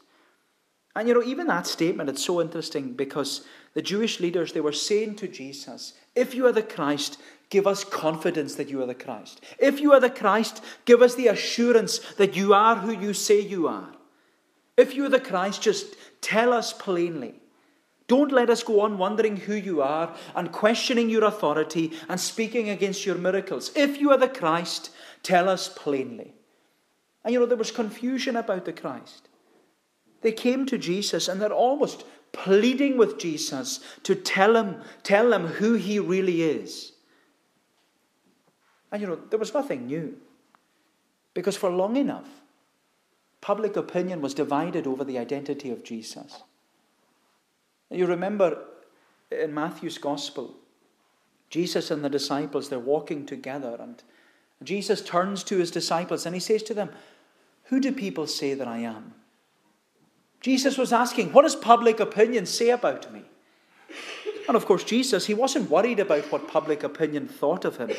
And 0.98 1.06
you 1.06 1.14
know, 1.14 1.22
even 1.22 1.46
that 1.46 1.68
statement, 1.68 2.10
it's 2.10 2.24
so 2.24 2.40
interesting 2.40 2.92
because 2.92 3.42
the 3.74 3.82
Jewish 3.82 4.18
leaders, 4.18 4.52
they 4.52 4.60
were 4.60 4.72
saying 4.72 5.14
to 5.16 5.28
Jesus, 5.28 5.92
If 6.16 6.34
you 6.34 6.44
are 6.46 6.52
the 6.52 6.60
Christ, 6.60 7.20
give 7.50 7.68
us 7.68 7.84
confidence 7.84 8.56
that 8.56 8.68
you 8.68 8.82
are 8.82 8.86
the 8.86 8.96
Christ. 8.96 9.40
If 9.60 9.78
you 9.80 9.92
are 9.92 10.00
the 10.00 10.10
Christ, 10.10 10.60
give 10.86 11.00
us 11.00 11.14
the 11.14 11.28
assurance 11.28 12.00
that 12.14 12.34
you 12.34 12.52
are 12.52 12.74
who 12.74 12.90
you 12.90 13.14
say 13.14 13.38
you 13.38 13.68
are. 13.68 13.92
If 14.76 14.96
you 14.96 15.04
are 15.04 15.08
the 15.08 15.20
Christ, 15.20 15.62
just 15.62 15.94
tell 16.20 16.52
us 16.52 16.72
plainly. 16.72 17.34
Don't 18.08 18.32
let 18.32 18.50
us 18.50 18.64
go 18.64 18.80
on 18.80 18.98
wondering 18.98 19.36
who 19.36 19.54
you 19.54 19.80
are 19.80 20.12
and 20.34 20.50
questioning 20.50 21.08
your 21.08 21.22
authority 21.22 21.92
and 22.08 22.18
speaking 22.18 22.70
against 22.70 23.06
your 23.06 23.14
miracles. 23.14 23.70
If 23.76 24.00
you 24.00 24.10
are 24.10 24.18
the 24.18 24.28
Christ, 24.28 24.90
tell 25.22 25.48
us 25.48 25.68
plainly. 25.68 26.34
And 27.22 27.32
you 27.32 27.38
know, 27.38 27.46
there 27.46 27.56
was 27.56 27.70
confusion 27.70 28.34
about 28.34 28.64
the 28.64 28.72
Christ. 28.72 29.27
They 30.20 30.32
came 30.32 30.66
to 30.66 30.78
Jesus 30.78 31.28
and 31.28 31.40
they're 31.40 31.52
almost 31.52 32.04
pleading 32.32 32.98
with 32.98 33.18
Jesus 33.18 33.80
to 34.02 34.14
tell 34.14 34.56
him, 34.56 34.82
tell 35.02 35.32
him 35.32 35.46
who 35.46 35.74
he 35.74 35.98
really 35.98 36.42
is. 36.42 36.92
And 38.90 39.00
you 39.00 39.08
know, 39.08 39.18
there 39.30 39.38
was 39.38 39.54
nothing 39.54 39.86
new. 39.86 40.16
Because 41.34 41.56
for 41.56 41.70
long 41.70 41.96
enough, 41.96 42.26
public 43.40 43.76
opinion 43.76 44.20
was 44.20 44.34
divided 44.34 44.86
over 44.86 45.04
the 45.04 45.18
identity 45.18 45.70
of 45.70 45.84
Jesus. 45.84 46.42
You 47.90 48.06
remember 48.06 48.64
in 49.30 49.54
Matthew's 49.54 49.98
Gospel, 49.98 50.54
Jesus 51.50 51.90
and 51.90 52.04
the 52.04 52.10
disciples, 52.10 52.68
they're 52.68 52.78
walking 52.78 53.24
together, 53.24 53.76
and 53.80 54.02
Jesus 54.62 55.00
turns 55.00 55.44
to 55.44 55.58
his 55.58 55.70
disciples 55.70 56.26
and 56.26 56.34
he 56.34 56.40
says 56.40 56.62
to 56.64 56.74
them, 56.74 56.90
Who 57.64 57.80
do 57.80 57.92
people 57.92 58.26
say 58.26 58.54
that 58.54 58.68
I 58.68 58.78
am? 58.78 59.14
Jesus 60.40 60.78
was 60.78 60.92
asking, 60.92 61.32
What 61.32 61.42
does 61.42 61.56
public 61.56 62.00
opinion 62.00 62.46
say 62.46 62.70
about 62.70 63.12
me? 63.12 63.22
And 64.46 64.56
of 64.56 64.66
course, 64.66 64.84
Jesus, 64.84 65.26
he 65.26 65.34
wasn't 65.34 65.70
worried 65.70 66.00
about 66.00 66.30
what 66.32 66.48
public 66.48 66.82
opinion 66.82 67.28
thought 67.28 67.64
of 67.64 67.76
him. 67.76 67.90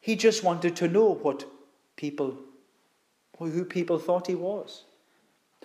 He 0.00 0.16
just 0.16 0.42
wanted 0.42 0.76
to 0.76 0.88
know 0.88 1.14
what 1.14 1.44
people, 1.96 2.38
who 3.38 3.64
people 3.64 3.98
thought 3.98 4.26
he 4.26 4.34
was. 4.34 4.84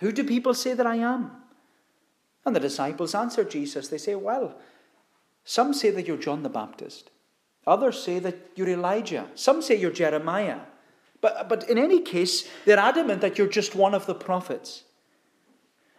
Who 0.00 0.12
do 0.12 0.24
people 0.24 0.54
say 0.54 0.74
that 0.74 0.86
I 0.86 0.96
am? 0.96 1.30
And 2.44 2.56
the 2.56 2.60
disciples 2.60 3.14
answered 3.14 3.50
Jesus. 3.50 3.88
They 3.88 3.98
say, 3.98 4.14
Well, 4.14 4.56
some 5.44 5.72
say 5.72 5.90
that 5.90 6.06
you're 6.06 6.16
John 6.16 6.42
the 6.42 6.48
Baptist. 6.48 7.10
Others 7.66 8.02
say 8.02 8.18
that 8.18 8.36
you're 8.56 8.68
Elijah. 8.68 9.28
Some 9.34 9.62
say 9.62 9.76
you're 9.76 9.90
Jeremiah. 9.90 10.60
But, 11.20 11.48
but 11.48 11.68
in 11.68 11.76
any 11.78 12.00
case, 12.00 12.48
they're 12.64 12.78
adamant 12.78 13.20
that 13.20 13.36
you're 13.36 13.46
just 13.46 13.74
one 13.74 13.94
of 13.94 14.06
the 14.06 14.14
prophets. 14.14 14.84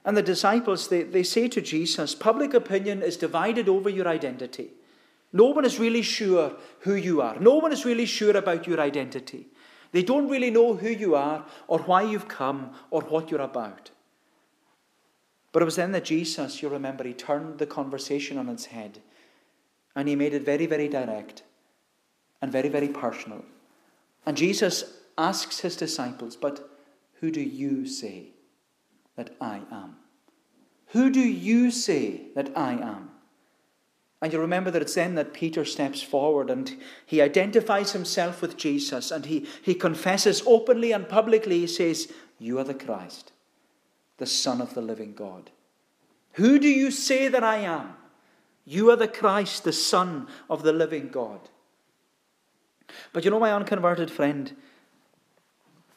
And 0.03 0.17
the 0.17 0.23
disciples, 0.23 0.87
they, 0.87 1.03
they 1.03 1.23
say 1.23 1.47
to 1.49 1.61
Jesus, 1.61 2.15
Public 2.15 2.53
opinion 2.53 3.01
is 3.01 3.17
divided 3.17 3.69
over 3.69 3.89
your 3.89 4.07
identity. 4.07 4.71
No 5.33 5.45
one 5.45 5.63
is 5.63 5.79
really 5.79 6.01
sure 6.01 6.53
who 6.79 6.95
you 6.95 7.21
are. 7.21 7.39
No 7.39 7.55
one 7.55 7.71
is 7.71 7.85
really 7.85 8.05
sure 8.05 8.35
about 8.35 8.67
your 8.67 8.79
identity. 8.79 9.47
They 9.91 10.03
don't 10.03 10.29
really 10.29 10.49
know 10.49 10.75
who 10.75 10.89
you 10.89 11.15
are 11.15 11.45
or 11.67 11.79
why 11.79 12.01
you've 12.01 12.27
come 12.27 12.73
or 12.89 13.01
what 13.01 13.29
you're 13.29 13.41
about. 13.41 13.91
But 15.51 15.61
it 15.61 15.65
was 15.65 15.75
then 15.75 15.91
that 15.91 16.05
Jesus, 16.05 16.61
you 16.61 16.69
remember, 16.69 17.03
he 17.03 17.13
turned 17.13 17.59
the 17.59 17.65
conversation 17.65 18.37
on 18.37 18.49
its 18.49 18.65
head 18.65 18.99
and 19.95 20.07
he 20.07 20.15
made 20.15 20.33
it 20.33 20.43
very, 20.43 20.65
very 20.65 20.87
direct 20.87 21.43
and 22.41 22.51
very, 22.51 22.69
very 22.69 22.87
personal. 22.87 23.43
And 24.25 24.37
Jesus 24.37 24.97
asks 25.17 25.59
his 25.59 25.75
disciples, 25.75 26.35
But 26.35 26.69
who 27.19 27.31
do 27.31 27.41
you 27.41 27.85
say 27.85 28.29
that 29.15 29.35
I 29.39 29.61
am? 29.71 29.97
Who 30.87 31.09
do 31.09 31.21
you 31.21 31.71
say 31.71 32.29
that 32.35 32.51
I 32.55 32.73
am? 32.73 33.11
And 34.21 34.31
you 34.31 34.39
remember 34.39 34.69
that 34.69 34.81
it's 34.81 34.93
then 34.93 35.15
that 35.15 35.33
Peter 35.33 35.65
steps 35.65 36.01
forward 36.01 36.51
and 36.51 36.77
he 37.05 37.21
identifies 37.21 37.93
himself 37.93 38.41
with 38.41 38.55
Jesus 38.55 39.09
and 39.09 39.25
he, 39.25 39.47
he 39.63 39.73
confesses 39.73 40.43
openly 40.45 40.91
and 40.91 41.09
publicly, 41.09 41.59
he 41.59 41.67
says, 41.67 42.11
You 42.37 42.59
are 42.59 42.63
the 42.63 42.75
Christ, 42.75 43.31
the 44.17 44.27
Son 44.27 44.61
of 44.61 44.75
the 44.75 44.81
living 44.81 45.13
God. 45.13 45.49
Who 46.33 46.59
do 46.59 46.67
you 46.67 46.91
say 46.91 47.29
that 47.29 47.43
I 47.43 47.57
am? 47.57 47.93
You 48.63 48.91
are 48.91 48.95
the 48.95 49.07
Christ, 49.07 49.63
the 49.63 49.73
Son 49.73 50.27
of 50.49 50.61
the 50.61 50.73
living 50.73 51.09
God. 51.09 51.49
But 53.13 53.25
you 53.25 53.31
know, 53.31 53.39
my 53.39 53.53
unconverted 53.53 54.11
friend, 54.11 54.55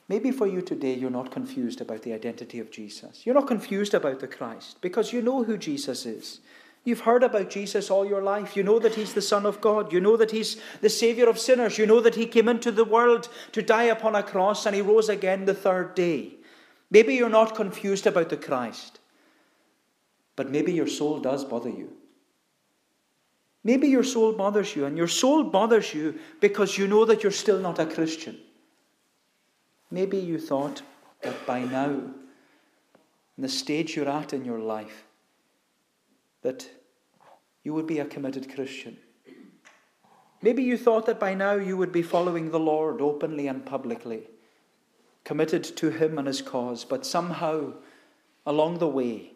maybe 0.08 0.30
for 0.30 0.46
you 0.46 0.62
today 0.62 0.94
you're 0.94 1.10
not 1.10 1.30
confused 1.30 1.80
about 1.80 2.02
the 2.02 2.12
identity 2.12 2.58
of 2.58 2.70
Jesus. 2.70 3.24
You're 3.24 3.34
not 3.34 3.46
confused 3.46 3.94
about 3.94 4.20
the 4.20 4.28
Christ 4.28 4.78
because 4.80 5.12
you 5.12 5.22
know 5.22 5.44
who 5.44 5.56
Jesus 5.56 6.06
is. 6.06 6.40
You've 6.84 7.00
heard 7.00 7.22
about 7.22 7.48
Jesus 7.48 7.90
all 7.90 8.04
your 8.04 8.22
life. 8.22 8.56
You 8.56 8.62
know 8.62 8.78
that 8.78 8.94
He's 8.94 9.14
the 9.14 9.22
Son 9.22 9.46
of 9.46 9.62
God. 9.62 9.90
You 9.90 10.00
know 10.00 10.18
that 10.18 10.30
He's 10.30 10.60
the 10.82 10.90
Savior 10.90 11.28
of 11.28 11.38
sinners. 11.38 11.78
You 11.78 11.86
know 11.86 12.00
that 12.00 12.14
He 12.14 12.26
came 12.26 12.46
into 12.46 12.70
the 12.70 12.84
world 12.84 13.28
to 13.52 13.62
die 13.62 13.84
upon 13.84 14.14
a 14.14 14.22
cross 14.22 14.66
and 14.66 14.76
He 14.76 14.82
rose 14.82 15.08
again 15.08 15.46
the 15.46 15.54
third 15.54 15.94
day. 15.94 16.34
Maybe 16.90 17.14
you're 17.14 17.30
not 17.30 17.54
confused 17.54 18.06
about 18.06 18.28
the 18.28 18.36
Christ, 18.36 19.00
but 20.36 20.50
maybe 20.50 20.72
your 20.72 20.86
soul 20.86 21.18
does 21.20 21.44
bother 21.44 21.70
you. 21.70 21.92
Maybe 23.64 23.88
your 23.88 24.04
soul 24.04 24.34
bothers 24.34 24.76
you, 24.76 24.84
and 24.84 24.98
your 24.98 25.08
soul 25.08 25.42
bothers 25.42 25.94
you 25.94 26.18
because 26.40 26.76
you 26.76 26.86
know 26.86 27.06
that 27.06 27.22
you're 27.22 27.32
still 27.32 27.58
not 27.58 27.78
a 27.78 27.86
Christian. 27.86 28.38
Maybe 29.90 30.18
you 30.18 30.38
thought 30.38 30.82
that 31.22 31.46
by 31.46 31.64
now, 31.64 31.90
in 33.36 33.42
the 33.42 33.48
stage 33.48 33.96
you're 33.96 34.08
at 34.08 34.32
in 34.32 34.44
your 34.44 34.60
life, 34.60 35.04
that 36.42 36.68
you 37.62 37.74
would 37.74 37.86
be 37.86 37.98
a 37.98 38.04
committed 38.04 38.54
Christian. 38.54 38.96
Maybe 40.42 40.62
you 40.62 40.76
thought 40.76 41.06
that 41.06 41.18
by 41.18 41.34
now 41.34 41.54
you 41.54 41.76
would 41.76 41.92
be 41.92 42.02
following 42.02 42.50
the 42.50 42.60
Lord 42.60 43.00
openly 43.00 43.48
and 43.48 43.64
publicly, 43.64 44.28
committed 45.24 45.64
to 45.64 45.90
Him 45.90 46.18
and 46.18 46.26
His 46.26 46.42
cause, 46.42 46.84
but 46.84 47.06
somehow 47.06 47.72
along 48.44 48.78
the 48.78 48.88
way, 48.88 49.32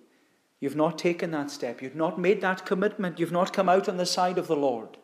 you've 0.61 0.76
not 0.76 0.99
taken 0.99 1.31
that 1.31 1.50
step, 1.50 1.81
you've 1.81 1.97
not 1.97 2.19
made 2.19 2.40
that 2.43 2.67
commitment, 2.67 3.19
you've 3.19 3.33
not 3.33 3.52
come 3.55 3.69
out 3.69 3.88
on 3.88 3.97
the 3.97 4.07
side 4.07 4.37
of 4.38 4.49
the 4.49 4.57
Lord. 4.57 4.99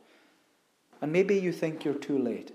And 1.01 1.13
maybe 1.13 1.37
you 1.37 1.53
think 1.53 1.85
you're 1.85 1.95
too 1.95 2.19
late. 2.19 2.53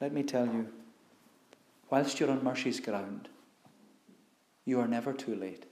Let 0.00 0.12
me 0.12 0.22
tell 0.22 0.46
you, 0.46 0.68
whilst 1.90 2.20
you're 2.20 2.30
on 2.30 2.44
mercy's 2.44 2.80
ground, 2.80 3.28
you 4.64 4.80
are 4.80 4.88
never 4.88 5.12
too 5.12 5.34
late. 5.34 5.66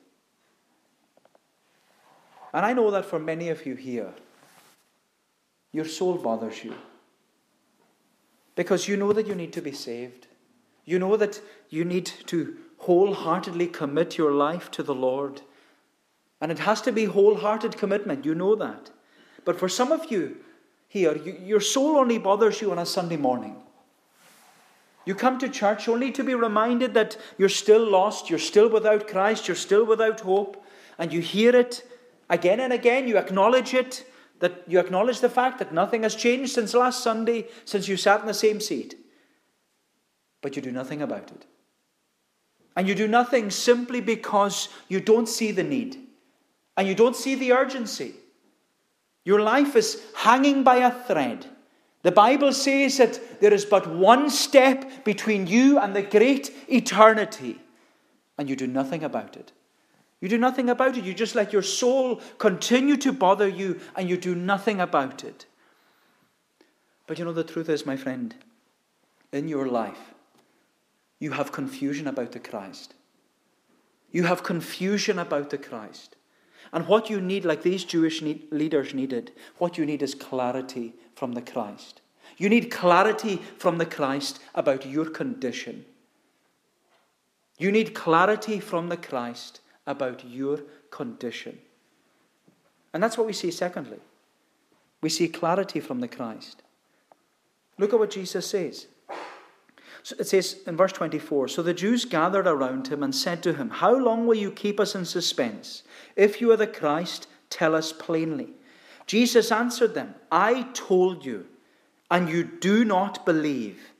And 2.53 2.67
I 2.67 2.73
know 2.73 2.91
that 2.91 3.07
for 3.07 3.19
many 3.19 3.49
of 3.49 3.65
you 3.65 3.75
here, 3.75 4.13
your 5.73 5.87
soul 5.87 6.19
bothers 6.19 6.63
you. 6.63 6.75
Because 8.55 8.87
you 8.87 8.97
know 8.97 9.13
that 9.13 9.27
you 9.27 9.35
need 9.35 9.53
to 9.55 9.63
be 9.63 9.73
saved. 9.73 10.27
You 10.85 10.99
know 10.99 11.17
that 11.17 11.41
you 11.71 11.85
need 11.85 12.07
to 12.27 12.57
wholeheartedly 12.79 13.69
commit 13.69 14.19
your 14.19 14.33
life 14.33 14.71
to 14.73 14.83
the 14.83 14.95
Lord. 14.95 15.41
And 16.41 16.53
it 16.53 16.59
has 16.59 16.83
to 16.83 16.93
be 16.93 17.07
wholehearted 17.07 17.79
commitment. 17.79 18.27
You 18.27 18.35
know 18.35 18.55
that. 18.57 18.91
But 19.45 19.59
for 19.59 19.69
some 19.69 19.91
of 19.91 20.11
you 20.11 20.37
here, 20.89 21.17
you, 21.17 21.39
your 21.43 21.61
soul 21.61 21.97
only 21.97 22.19
bothers 22.19 22.61
you 22.61 22.71
on 22.71 22.79
a 22.79 22.85
Sunday 22.85 23.17
morning. 23.17 23.57
You 25.05 25.15
come 25.15 25.39
to 25.39 25.49
church 25.49 25.89
only 25.89 26.13
to 26.13 26.23
be 26.23 26.35
reminded 26.35 26.95
that 26.95 27.17
you're 27.39 27.49
still 27.49 27.85
lost, 27.89 28.31
you're 28.31 28.39
still 28.39 28.69
without 28.69 29.09
Christ, 29.09 29.49
you're 29.49 29.55
still 29.55 29.85
without 29.85 30.21
hope, 30.21 30.65
and 30.99 31.13
you 31.13 31.21
hear 31.21 31.55
it 31.57 31.85
Again 32.33 32.61
and 32.61 32.73
again, 32.73 33.07
you 33.07 33.19
acknowledge 33.19 33.75
it, 33.75 34.07
that 34.41 34.63
you 34.67 34.79
acknowledge 34.79 35.21
the 35.21 35.29
fact 35.29 35.59
that 35.59 35.75
nothing 35.75 36.03
has 36.03 36.15
changed 36.15 36.53
since 36.53 36.73
last 36.73 37.03
Sunday, 37.03 37.47
since 37.67 37.89
you 37.89 37.99
sat 37.99 38.23
in 38.23 38.27
the 38.27 38.33
same 38.33 38.59
seat. 38.59 38.97
But 40.41 40.57
you 40.57 40.63
do 40.63 40.73
nothing 40.73 41.03
about 41.03 41.31
it. 41.31 41.45
And 42.75 42.89
you 42.89 42.95
do 42.95 43.07
nothing 43.07 43.51
simply 43.51 44.01
because 44.01 44.71
you 44.89 44.99
don't 44.99 45.29
see 45.29 45.53
the 45.53 45.63
need 45.63 45.99
and 46.75 46.89
you 46.89 46.95
don't 46.95 47.15
see 47.15 47.35
the 47.35 47.53
urgency. 47.53 48.15
Your 49.27 49.43
life 49.43 49.77
is 49.77 50.03
hanging 50.17 50.63
by 50.63 50.77
a 50.77 50.91
thread. 50.91 51.47
The 52.03 52.13
Bible 52.13 52.53
says 52.53 52.99
that 52.99 53.41
there 53.41 53.55
is 53.55 53.65
but 53.65 53.87
one 53.87 54.29
step 54.29 55.05
between 55.05 55.47
you 55.47 55.79
and 55.79 55.95
the 55.95 56.03
great 56.03 56.51
eternity, 56.69 57.61
and 58.37 58.49
you 58.51 58.57
do 58.57 58.67
nothing 58.67 59.05
about 59.05 59.37
it. 59.37 59.53
You 60.21 60.29
do 60.29 60.39
nothing 60.39 60.71
about 60.71 60.97
it. 60.97 61.05
You 61.05 61.15
just 61.15 61.35
let 61.35 61.53
your 61.53 61.63
soul 61.63 62.21
continue 62.39 62.97
to 62.99 63.13
bother 63.13 63.49
you 63.49 63.81
and 63.97 64.09
you 64.09 64.17
do 64.17 64.37
nothing 64.37 64.81
about 64.81 65.25
it. 65.25 65.47
But 67.09 67.19
you 67.19 67.25
know, 67.25 67.33
the 67.33 67.43
truth 67.43 67.69
is, 67.69 67.85
my 67.85 67.97
friend, 67.97 68.33
in 69.33 69.49
your 69.49 69.67
life, 69.67 70.15
you 71.19 71.33
have 71.33 71.51
confusion 71.51 72.07
about 72.07 72.33
the 72.33 72.39
Christ. 72.39 72.95
You 74.13 74.25
have 74.25 74.45
confusion 74.45 75.19
about 75.19 75.51
the 75.51 75.59
Christ. 75.59 76.15
And 76.73 76.87
what 76.87 77.11
you 77.11 77.21
need, 77.21 77.45
like 77.45 77.63
these 77.63 77.85
Jewish 77.85 78.23
leaders 78.23 78.95
needed, 78.95 79.33
what 79.59 79.77
you 79.77 79.85
need 79.85 80.03
is 80.03 80.15
clarity 80.15 80.95
from 81.23 81.35
the 81.35 81.41
Christ. 81.41 82.01
You 82.37 82.49
need 82.49 82.69
clarity 82.69 83.37
from 83.57 83.79
the 83.79 83.87
Christ 83.87 84.41
about 84.57 84.85
your 84.85 85.09
condition. 85.09 85.85
You 87.59 87.71
need 87.71 87.95
clarity 87.95 88.59
from 88.59 88.89
the 88.89 88.97
Christ 88.97 89.61
about 89.87 90.25
your 90.25 90.63
condition. 90.91 91.61
And 92.93 93.01
that's 93.01 93.17
what 93.17 93.29
we 93.29 93.33
see, 93.33 93.53
secondly. 93.53 94.01
We 95.01 95.11
see 95.11 95.29
clarity 95.29 95.79
from 95.79 96.01
the 96.01 96.09
Christ. 96.09 96.61
Look 97.79 97.93
at 97.93 98.01
what 98.01 98.11
Jesus 98.11 98.45
says. 98.45 98.89
So 100.03 100.17
it 100.19 100.27
says 100.27 100.57
in 100.67 100.77
verse 100.77 100.91
24 100.91 101.47
So 101.47 101.63
the 101.63 101.73
Jews 101.73 102.05
gathered 102.05 102.49
around 102.49 102.89
him 102.89 103.05
and 103.05 103.15
said 103.15 103.45
to 103.45 103.55
him, 103.55 103.71
How 103.71 103.95
long 103.95 104.27
will 104.27 104.39
you 104.39 104.51
keep 104.51 104.81
us 104.81 104.97
in 104.97 105.05
suspense? 105.05 105.85
If 106.17 106.41
you 106.41 106.51
are 106.51 106.57
the 106.57 106.67
Christ, 106.67 107.29
tell 107.49 107.77
us 107.77 107.93
plainly. 107.93 108.55
Jesus 109.07 109.53
answered 109.53 109.95
them, 109.95 110.15
I 110.31 110.69
told 110.75 111.25
you, 111.25 111.47
and 112.11 112.29
you 112.29 112.45
do 112.45 112.85
not 112.85 113.25
believe. 113.25 113.93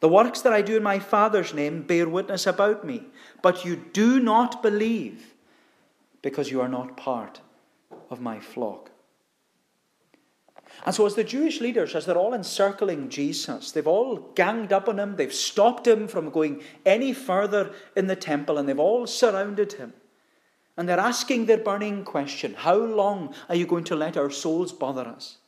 The 0.00 0.08
works 0.08 0.42
that 0.42 0.52
I 0.52 0.62
do 0.62 0.76
in 0.76 0.82
my 0.82 0.98
Father's 0.98 1.52
name 1.52 1.82
bear 1.82 2.08
witness 2.08 2.46
about 2.46 2.84
me, 2.84 3.06
but 3.42 3.64
you 3.64 3.76
do 3.76 4.20
not 4.20 4.62
believe 4.62 5.34
because 6.22 6.50
you 6.50 6.60
are 6.60 6.68
not 6.68 6.96
part 6.96 7.40
of 8.10 8.20
my 8.20 8.38
flock. 8.38 8.90
And 10.86 10.94
so, 10.94 11.06
as 11.06 11.14
the 11.14 11.24
Jewish 11.24 11.60
leaders, 11.60 11.94
as 11.94 12.06
they're 12.06 12.16
all 12.16 12.34
encircling 12.34 13.08
Jesus, 13.08 13.72
they've 13.72 13.86
all 13.86 14.18
ganged 14.34 14.72
up 14.72 14.88
on 14.88 14.98
him, 14.98 15.16
they've 15.16 15.32
stopped 15.34 15.86
him 15.86 16.06
from 16.06 16.30
going 16.30 16.62
any 16.86 17.12
further 17.12 17.72
in 17.96 18.06
the 18.06 18.16
temple, 18.16 18.58
and 18.58 18.68
they've 18.68 18.78
all 18.78 19.06
surrounded 19.06 19.72
him. 19.72 19.92
And 20.78 20.88
they're 20.88 21.00
asking 21.00 21.46
their 21.46 21.58
burning 21.58 22.04
question 22.04 22.54
How 22.54 22.76
long 22.76 23.34
are 23.48 23.56
you 23.56 23.66
going 23.66 23.84
to 23.84 23.96
let 23.96 24.16
our 24.16 24.30
souls 24.30 24.72
bother 24.72 25.02
us? 25.02 25.38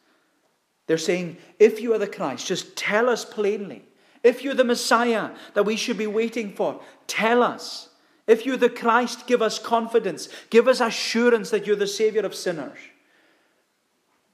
They're 0.88 0.98
saying, 0.98 1.36
If 1.60 1.80
you 1.80 1.94
are 1.94 1.98
the 1.98 2.08
Christ, 2.08 2.48
just 2.48 2.76
tell 2.76 3.08
us 3.08 3.24
plainly. 3.24 3.84
If 4.24 4.42
you're 4.42 4.54
the 4.54 4.64
Messiah 4.64 5.30
that 5.54 5.62
we 5.62 5.76
should 5.76 5.96
be 5.96 6.08
waiting 6.08 6.52
for, 6.52 6.80
tell 7.06 7.44
us. 7.44 7.90
If 8.26 8.44
you're 8.44 8.56
the 8.56 8.68
Christ, 8.68 9.28
give 9.28 9.40
us 9.40 9.60
confidence. 9.60 10.28
Give 10.50 10.66
us 10.66 10.80
assurance 10.80 11.50
that 11.50 11.64
you're 11.64 11.76
the 11.76 11.86
Savior 11.86 12.22
of 12.22 12.34
sinners. 12.34 12.78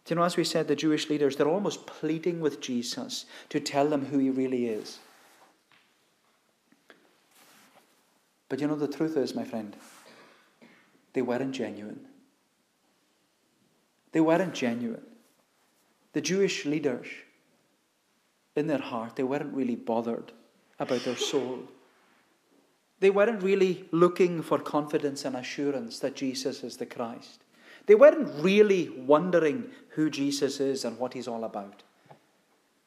Do 0.07 0.15
you 0.15 0.17
know, 0.17 0.23
as 0.23 0.37
we 0.37 0.45
said, 0.45 0.67
the 0.67 0.77
Jewish 0.77 1.11
leaders, 1.11 1.37
they're 1.37 1.47
almost 1.47 1.87
pleading 1.87 2.41
with 2.41 2.61
Jesus 2.63 3.27
to 3.51 3.61
tell 3.61 3.87
them 3.87 4.07
who 4.07 4.19
he 4.19 4.31
really 4.31 4.67
is. 4.67 4.99
But 8.49 8.61
you 8.61 8.67
know, 8.67 8.77
the 8.77 8.89
truth 8.89 9.17
is, 9.17 9.35
my 9.35 9.45
friend, 9.45 9.77
they 11.17 11.23
weren't 11.23 11.53
genuine. 11.53 12.01
They 14.13 14.21
weren't 14.21 14.53
genuine. 14.53 15.01
The 16.13 16.21
Jewish 16.21 16.67
leaders, 16.67 17.07
in 18.55 18.67
their 18.67 18.83
heart, 18.83 19.17
they 19.17 19.23
weren't 19.23 19.55
really 19.55 19.77
bothered 19.77 20.33
about 20.79 21.05
their 21.05 21.17
soul. 21.17 21.61
They 23.01 23.09
weren't 23.09 23.43
really 23.43 23.87
looking 23.93 24.43
for 24.43 24.59
confidence 24.59 25.25
and 25.25 25.35
assurance 25.35 26.01
that 26.01 26.17
Jesus 26.17 26.63
is 26.63 26.77
the 26.77 26.85
Christ. 26.85 27.41
They 27.87 27.95
weren't 27.95 28.45
really 28.45 28.91
wondering 28.91 29.71
who 29.95 30.11
Jesus 30.11 30.61
is 30.61 30.85
and 30.85 30.99
what 30.99 31.15
he's 31.15 31.29
all 31.29 31.45
about. 31.45 31.83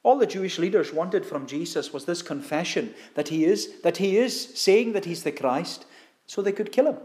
All 0.04 0.18
the 0.18 0.24
Jewish 0.24 0.56
leaders 0.56 0.92
wanted 0.92 1.26
from 1.26 1.48
Jesus 1.48 1.92
was 1.92 2.04
this 2.04 2.22
confession 2.22 2.94
that 3.16 3.26
he 3.26 3.44
is, 3.44 3.80
that 3.80 3.96
he 3.96 4.18
is 4.18 4.56
saying 4.56 4.92
that 4.92 5.06
he's 5.06 5.24
the 5.24 5.32
Christ, 5.32 5.84
so 6.26 6.40
they 6.40 6.52
could 6.52 6.70
kill 6.70 6.86
him. 6.86 6.98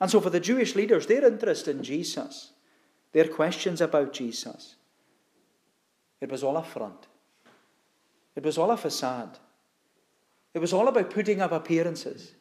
And 0.00 0.10
so 0.10 0.20
for 0.20 0.30
the 0.30 0.40
Jewish 0.40 0.74
leaders, 0.74 1.06
their 1.06 1.26
interest 1.26 1.68
in 1.68 1.82
Jesus, 1.82 2.52
their 3.12 3.28
questions 3.28 3.80
about 3.80 4.12
Jesus, 4.12 4.76
it 6.20 6.30
was 6.30 6.42
all 6.42 6.56
a 6.56 6.62
front. 6.62 7.06
It 8.36 8.44
was 8.44 8.58
all 8.58 8.70
a 8.70 8.76
facade. 8.76 9.38
It 10.54 10.58
was 10.58 10.72
all 10.72 10.88
about 10.88 11.10
putting 11.10 11.40
up 11.40 11.52
appearances. 11.52 12.32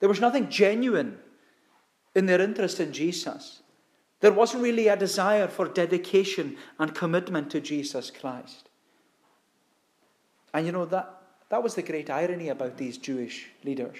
There 0.00 0.08
was 0.08 0.20
nothing 0.20 0.48
genuine 0.48 1.18
in 2.14 2.26
their 2.26 2.40
interest 2.40 2.80
in 2.80 2.92
Jesus. 2.92 3.62
There 4.20 4.32
wasn't 4.32 4.62
really 4.62 4.88
a 4.88 4.96
desire 4.96 5.48
for 5.48 5.68
dedication 5.68 6.56
and 6.78 6.94
commitment 6.94 7.50
to 7.50 7.60
Jesus 7.60 8.10
Christ. 8.10 8.68
And 10.52 10.66
you 10.66 10.72
know, 10.72 10.86
that, 10.86 11.22
that 11.50 11.62
was 11.62 11.74
the 11.74 11.82
great 11.82 12.10
irony 12.10 12.48
about 12.48 12.76
these 12.76 12.98
Jewish 12.98 13.48
leaders. 13.64 13.96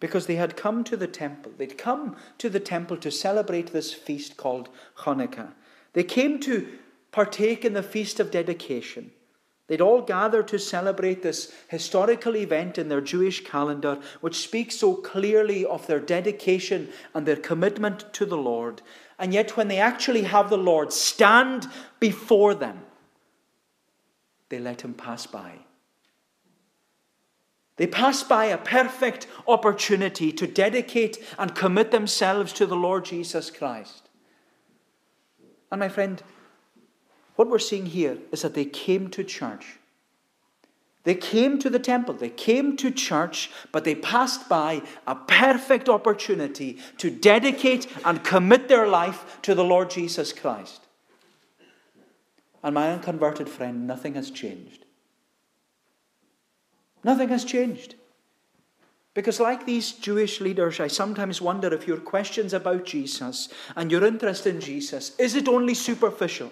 Because 0.00 0.26
they 0.26 0.36
had 0.36 0.56
come 0.56 0.84
to 0.84 0.96
the 0.96 1.06
temple. 1.06 1.52
They'd 1.56 1.78
come 1.78 2.16
to 2.38 2.50
the 2.50 2.60
temple 2.60 2.96
to 2.98 3.10
celebrate 3.10 3.72
this 3.72 3.92
feast 3.92 4.36
called 4.36 4.68
Hanukkah. 4.98 5.52
They 5.92 6.04
came 6.04 6.40
to 6.40 6.68
partake 7.12 7.64
in 7.64 7.74
the 7.74 7.82
feast 7.82 8.18
of 8.18 8.30
dedication. 8.30 9.12
They'd 9.66 9.80
all 9.80 10.02
gather 10.02 10.42
to 10.42 10.58
celebrate 10.58 11.22
this 11.22 11.54
historical 11.68 12.36
event 12.36 12.76
in 12.76 12.88
their 12.88 13.00
Jewish 13.00 13.44
calendar, 13.44 13.98
which 14.20 14.36
speaks 14.36 14.76
so 14.76 14.94
clearly 14.94 15.64
of 15.64 15.86
their 15.86 16.00
dedication 16.00 16.90
and 17.14 17.24
their 17.24 17.36
commitment 17.36 18.12
to 18.14 18.26
the 18.26 18.36
Lord. 18.36 18.82
And 19.18 19.32
yet, 19.32 19.56
when 19.56 19.68
they 19.68 19.78
actually 19.78 20.24
have 20.24 20.50
the 20.50 20.58
Lord 20.58 20.92
stand 20.92 21.66
before 21.98 22.54
them, 22.54 22.82
they 24.50 24.58
let 24.58 24.82
him 24.82 24.92
pass 24.92 25.26
by. 25.26 25.52
They 27.76 27.86
pass 27.86 28.22
by 28.22 28.46
a 28.46 28.58
perfect 28.58 29.26
opportunity 29.48 30.32
to 30.32 30.46
dedicate 30.46 31.18
and 31.38 31.54
commit 31.54 31.90
themselves 31.90 32.52
to 32.54 32.66
the 32.66 32.76
Lord 32.76 33.04
Jesus 33.04 33.50
Christ. 33.50 34.08
And 35.72 35.80
my 35.80 35.88
friend, 35.88 36.22
what 37.34 37.50
we're 37.50 37.58
seeing 37.58 37.86
here 37.86 38.18
is 38.30 38.42
that 38.42 38.54
they 38.54 38.64
came 38.64 39.08
to 39.10 39.24
church. 39.24 39.78
They 41.02 41.14
came 41.14 41.58
to 41.58 41.68
the 41.68 41.78
temple, 41.78 42.14
they 42.14 42.30
came 42.30 42.78
to 42.78 42.90
church, 42.90 43.50
but 43.72 43.84
they 43.84 43.94
passed 43.94 44.48
by 44.48 44.80
a 45.06 45.14
perfect 45.14 45.88
opportunity 45.88 46.78
to 46.96 47.10
dedicate 47.10 47.86
and 48.06 48.24
commit 48.24 48.68
their 48.68 48.86
life 48.86 49.38
to 49.42 49.54
the 49.54 49.64
Lord 49.64 49.90
Jesus 49.90 50.32
Christ. 50.32 50.80
And 52.62 52.74
my 52.74 52.90
unconverted 52.90 53.50
friend, 53.50 53.86
nothing 53.86 54.14
has 54.14 54.30
changed. 54.30 54.83
Nothing 57.04 57.28
has 57.28 57.44
changed. 57.44 57.94
Because, 59.12 59.38
like 59.38 59.64
these 59.64 59.92
Jewish 59.92 60.40
leaders, 60.40 60.80
I 60.80 60.88
sometimes 60.88 61.40
wonder 61.40 61.72
if 61.72 61.86
your 61.86 61.98
questions 61.98 62.52
about 62.52 62.84
Jesus 62.84 63.48
and 63.76 63.92
your 63.92 64.04
interest 64.04 64.46
in 64.46 64.60
Jesus 64.60 65.12
is 65.18 65.36
it 65.36 65.46
only 65.46 65.74
superficial? 65.74 66.50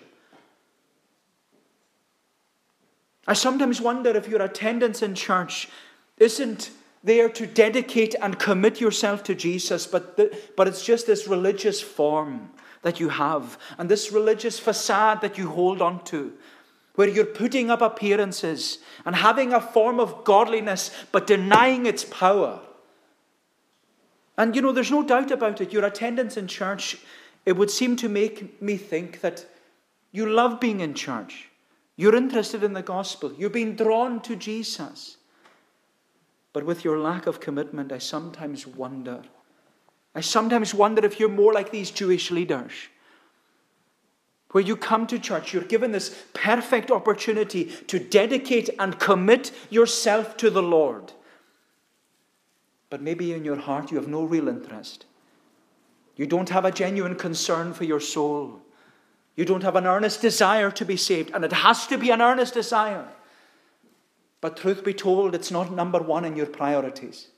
I 3.27 3.35
sometimes 3.35 3.81
wonder 3.81 4.11
if 4.11 4.29
your 4.29 4.43
attendance 4.43 5.03
in 5.03 5.15
church 5.15 5.69
isn't 6.19 6.71
there 7.05 7.29
to 7.31 7.47
dedicate 7.47 8.15
and 8.21 8.39
commit 8.39 8.81
yourself 8.81 9.25
to 9.25 9.35
Jesus, 9.35 9.87
but, 9.87 10.17
the, 10.17 10.37
but 10.57 10.69
it's 10.69 10.85
just 10.85 11.07
this 11.07 11.27
religious 11.27 11.81
form 11.81 12.51
that 12.83 13.01
you 13.01 13.09
have 13.09 13.59
and 13.79 13.89
this 13.89 14.13
religious 14.13 14.59
facade 14.59 15.21
that 15.21 15.39
you 15.39 15.49
hold 15.49 15.81
on 15.83 16.03
to, 16.05 16.33
where 16.95 17.09
you're 17.09 17.25
putting 17.25 17.71
up 17.71 17.81
appearances 17.81 18.79
and 19.05 19.17
having 19.17 19.53
a 19.53 19.61
form 19.61 19.99
of 19.99 20.25
godliness 20.25 20.91
but 21.11 21.27
denying 21.27 21.87
its 21.87 22.05
power. 22.05 22.61
And 24.37 24.55
you 24.55 24.63
know, 24.63 24.73
there's 24.73 24.91
no 24.91 25.03
doubt 25.03 25.31
about 25.31 25.61
it. 25.61 25.73
Your 25.73 25.85
attendance 25.85 26.37
in 26.37 26.47
church, 26.47 26.99
it 27.47 27.57
would 27.57 27.71
seem 27.71 27.97
to 27.97 28.09
make 28.09 28.61
me 28.61 28.77
think 28.77 29.21
that 29.21 29.45
you 30.11 30.29
love 30.29 30.61
being 30.61 30.81
in 30.81 30.95
church. 30.95 31.49
You're 31.97 32.17
interested 32.17 32.63
in 32.63 32.73
the 32.73 32.83
gospel. 32.83 33.33
You're 33.37 33.51
being 33.51 33.75
drawn 33.75 34.21
to 34.23 34.37
Jesus. 34.37 35.17
But 36.53 36.65
with 36.65 36.85
your 36.85 36.99
lack 36.99 37.27
of 37.27 37.41
commitment, 37.41 37.93
I 37.93 37.99
sometimes 37.99 38.67
wonder. 38.67 39.23
I 40.15 40.21
sometimes 40.21 40.75
wonder 40.75 41.05
if 41.05 41.19
you're 41.19 41.29
more 41.29 41.53
like 41.53 41.71
these 41.71 41.91
Jewish 41.91 42.31
leaders, 42.31 42.73
where 44.53 44.63
you 44.63 44.77
come 44.77 45.07
to 45.09 45.19
church, 45.19 45.53
you're 45.53 45.63
given 45.63 45.93
this 45.93 46.25
perfect 46.35 46.91
opportunity 46.91 47.65
to 47.89 47.99
dedicate 47.99 48.71
and 48.79 48.99
commit 48.99 49.51
yourself 49.71 50.37
to 50.37 50.51
the 50.51 50.63
Lord. 50.63 51.13
But 52.91 53.03
maybe 53.03 53.33
in 53.33 53.45
your 53.45 53.57
heart 53.57 53.91
you 53.91 53.97
have 53.97 54.09
no 54.09 54.23
real 54.23 54.49
interest. 54.49 55.07
You 56.17 56.27
don't 56.27 56.51
have 56.51 56.67
a 56.67 56.71
genuine 56.71 57.17
concern 57.17 57.73
for 57.73 57.85
your 57.85 58.01
soul. 58.01 58.61
You 59.35 59.47
don't 59.47 59.63
have 59.63 59.77
an 59.77 59.87
earnest 59.87 60.21
desire 60.21 60.71
to 60.73 60.85
be 60.85 60.99
saved, 60.99 61.31
and 61.33 61.43
it 61.45 61.53
has 61.53 61.87
to 61.87 61.97
be 61.97 62.11
an 62.11 62.21
earnest 62.21 62.53
desire. 62.53 63.09
But, 64.43 64.59
truth 64.59 64.85
be 64.85 64.93
told, 64.93 65.35
it's 65.35 65.51
not 65.51 65.73
number 65.73 66.01
one 66.01 66.27
in 66.27 66.37
your 66.37 66.47
priorities. 66.47 67.29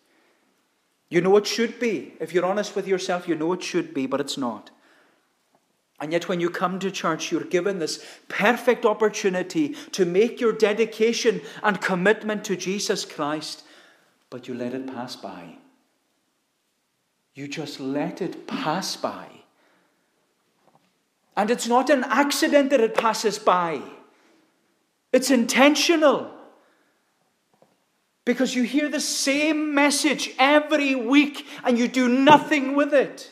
You 1.09 1.21
know 1.21 1.37
it 1.37 1.47
should 1.47 1.79
be. 1.79 2.15
If 2.19 2.33
you're 2.35 2.45
honest 2.45 2.75
with 2.75 2.89
yourself, 2.89 3.29
you 3.29 3.37
know 3.37 3.53
it 3.53 3.63
should 3.63 3.95
be, 3.95 4.07
but 4.07 4.21
it's 4.21 4.37
not. 4.37 4.71
And 6.01 6.13
yet, 6.13 6.29
when 6.29 6.41
you 6.41 6.51
come 6.51 6.79
to 6.81 6.91
church, 6.91 7.31
you're 7.31 7.45
given 7.45 7.79
this 7.79 8.05
perfect 8.29 8.85
opportunity 8.85 9.75
to 9.93 10.05
make 10.05 10.41
your 10.41 10.53
dedication 10.53 11.41
and 11.63 11.81
commitment 11.81 12.45
to 12.47 12.57
Jesus 12.57 13.05
Christ, 13.05 13.63
but 14.29 14.49
you 14.49 14.55
let 14.55 14.75
it 14.75 14.87
pass 14.87 15.15
by. 15.15 15.57
You 17.35 17.49
just 17.49 17.81
let 17.81 18.21
it 18.21 18.47
pass 18.47 18.97
by. 18.97 19.27
And 21.37 21.51
it's 21.51 21.67
not 21.67 21.91
an 21.91 22.05
accident 22.05 22.71
that 22.71 22.81
it 22.81 22.95
passes 22.95 23.39
by, 23.39 23.81
it's 25.13 25.31
intentional. 25.31 26.31
Because 28.25 28.55
you 28.55 28.63
hear 28.63 28.89
the 28.89 29.01
same 29.01 29.75
message 29.75 30.31
every 30.39 30.95
week 30.95 31.47
and 31.63 31.79
you 31.79 31.87
do 31.87 32.09
nothing 32.09 32.75
with 32.75 32.95
it. 32.95 33.31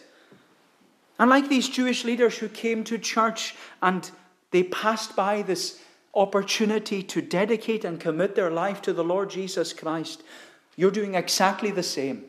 And 1.23 1.31
like 1.31 1.49
these 1.49 1.69
Jewish 1.69 2.05
leaders 2.05 2.39
who 2.39 2.49
came 2.49 2.83
to 2.83 2.99
church 2.99 3.55
and 3.81 4.11
they 4.51 4.65
passed 4.65 5.15
by 5.15 5.43
this 5.43 5.81
opportunity 6.15 7.01
to 7.05 7.23
dedicate 7.23 7.85
and 7.85 8.01
commit 8.01 8.35
their 8.35 8.51
life 8.51 8.83
to 8.83 8.93
the 8.93 9.05
Lord 9.05 9.31
Jesus 9.31 9.73
Christ, 9.73 10.25
you're 10.75 10.91
doing 10.91 11.15
exactly 11.15 11.71
the 11.71 11.85
same. 11.85 12.25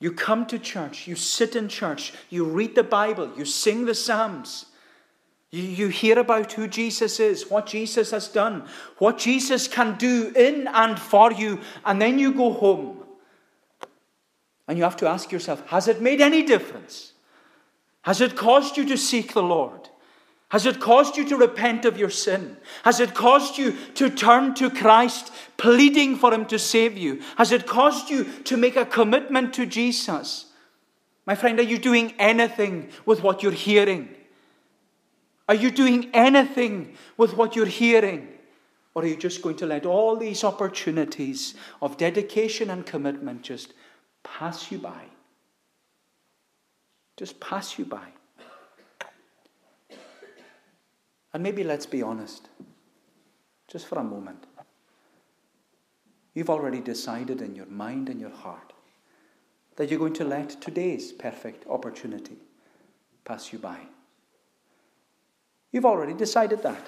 You 0.00 0.12
come 0.12 0.46
to 0.46 0.58
church, 0.58 1.06
you 1.06 1.14
sit 1.14 1.54
in 1.54 1.68
church, 1.68 2.14
you 2.30 2.46
read 2.46 2.74
the 2.74 2.84
Bible, 2.84 3.30
you 3.36 3.44
sing 3.44 3.84
the 3.84 3.94
Psalms. 3.94 4.64
You, 5.50 5.62
you 5.62 5.88
hear 5.88 6.18
about 6.18 6.54
who 6.54 6.66
Jesus 6.66 7.20
is, 7.20 7.50
what 7.50 7.66
Jesus 7.66 8.12
has 8.12 8.28
done, 8.28 8.66
what 8.96 9.18
Jesus 9.18 9.68
can 9.68 9.98
do 9.98 10.32
in 10.34 10.68
and 10.68 10.98
for 10.98 11.30
you, 11.30 11.60
and 11.84 12.00
then 12.00 12.18
you 12.18 12.32
go 12.32 12.54
home. 12.54 13.04
And 14.66 14.78
you 14.78 14.84
have 14.84 14.96
to 14.96 15.06
ask 15.06 15.30
yourself 15.30 15.66
has 15.66 15.86
it 15.86 16.00
made 16.00 16.22
any 16.22 16.44
difference? 16.44 17.12
Has 18.02 18.20
it 18.20 18.36
caused 18.36 18.76
you 18.76 18.84
to 18.86 18.96
seek 18.96 19.32
the 19.32 19.42
Lord? 19.42 19.88
Has 20.50 20.66
it 20.66 20.80
caused 20.80 21.16
you 21.16 21.26
to 21.28 21.36
repent 21.36 21.86
of 21.86 21.96
your 21.96 22.10
sin? 22.10 22.58
Has 22.84 23.00
it 23.00 23.14
caused 23.14 23.56
you 23.56 23.74
to 23.94 24.10
turn 24.10 24.54
to 24.56 24.68
Christ, 24.68 25.32
pleading 25.56 26.16
for 26.16 26.34
Him 26.34 26.44
to 26.46 26.58
save 26.58 26.98
you? 26.98 27.22
Has 27.38 27.52
it 27.52 27.66
caused 27.66 28.10
you 28.10 28.24
to 28.44 28.56
make 28.58 28.76
a 28.76 28.84
commitment 28.84 29.54
to 29.54 29.64
Jesus? 29.64 30.46
My 31.24 31.34
friend, 31.36 31.58
are 31.58 31.62
you 31.62 31.78
doing 31.78 32.12
anything 32.18 32.90
with 33.06 33.22
what 33.22 33.42
you're 33.42 33.52
hearing? 33.52 34.14
Are 35.48 35.54
you 35.54 35.70
doing 35.70 36.10
anything 36.12 36.96
with 37.16 37.36
what 37.36 37.56
you're 37.56 37.64
hearing? 37.64 38.28
Or 38.94 39.04
are 39.04 39.06
you 39.06 39.16
just 39.16 39.40
going 39.40 39.56
to 39.56 39.66
let 39.66 39.86
all 39.86 40.16
these 40.16 40.44
opportunities 40.44 41.54
of 41.80 41.96
dedication 41.96 42.68
and 42.68 42.84
commitment 42.84 43.42
just 43.42 43.72
pass 44.22 44.70
you 44.70 44.78
by? 44.78 45.04
Just 47.16 47.38
pass 47.40 47.78
you 47.78 47.84
by. 47.84 48.08
And 51.34 51.42
maybe 51.42 51.64
let's 51.64 51.86
be 51.86 52.02
honest, 52.02 52.48
just 53.68 53.86
for 53.86 53.98
a 53.98 54.04
moment. 54.04 54.44
You've 56.34 56.50
already 56.50 56.80
decided 56.80 57.42
in 57.42 57.54
your 57.54 57.66
mind 57.66 58.08
and 58.08 58.20
your 58.20 58.30
heart 58.30 58.72
that 59.76 59.90
you're 59.90 59.98
going 59.98 60.12
to 60.14 60.24
let 60.24 60.60
today's 60.60 61.12
perfect 61.12 61.66
opportunity 61.68 62.36
pass 63.24 63.52
you 63.52 63.58
by. 63.58 63.78
You've 65.70 65.86
already 65.86 66.12
decided 66.14 66.62
that. 66.62 66.86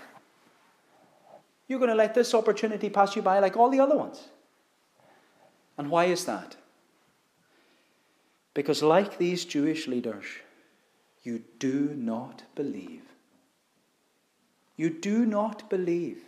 You're 1.67 1.79
going 1.79 1.91
to 1.91 1.97
let 1.97 2.15
this 2.15 2.35
opportunity 2.35 2.91
pass 2.91 3.17
you 3.17 3.23
by 3.23 3.39
like 3.39 3.57
all 3.57 3.71
the 3.71 3.81
other 3.81 3.97
ones. 3.97 4.29
And 5.79 5.91
why 5.91 6.05
is 6.05 6.27
that? 6.27 6.57
Because, 8.55 8.83
like 8.83 9.19
these 9.19 9.45
Jewish 9.45 9.87
leaders, 9.89 10.25
you 11.23 11.43
do 11.59 11.93
not 11.95 12.45
believe 12.55 13.03
you 14.77 14.91
do 14.91 15.25
not 15.25 15.69
believe. 15.71 16.25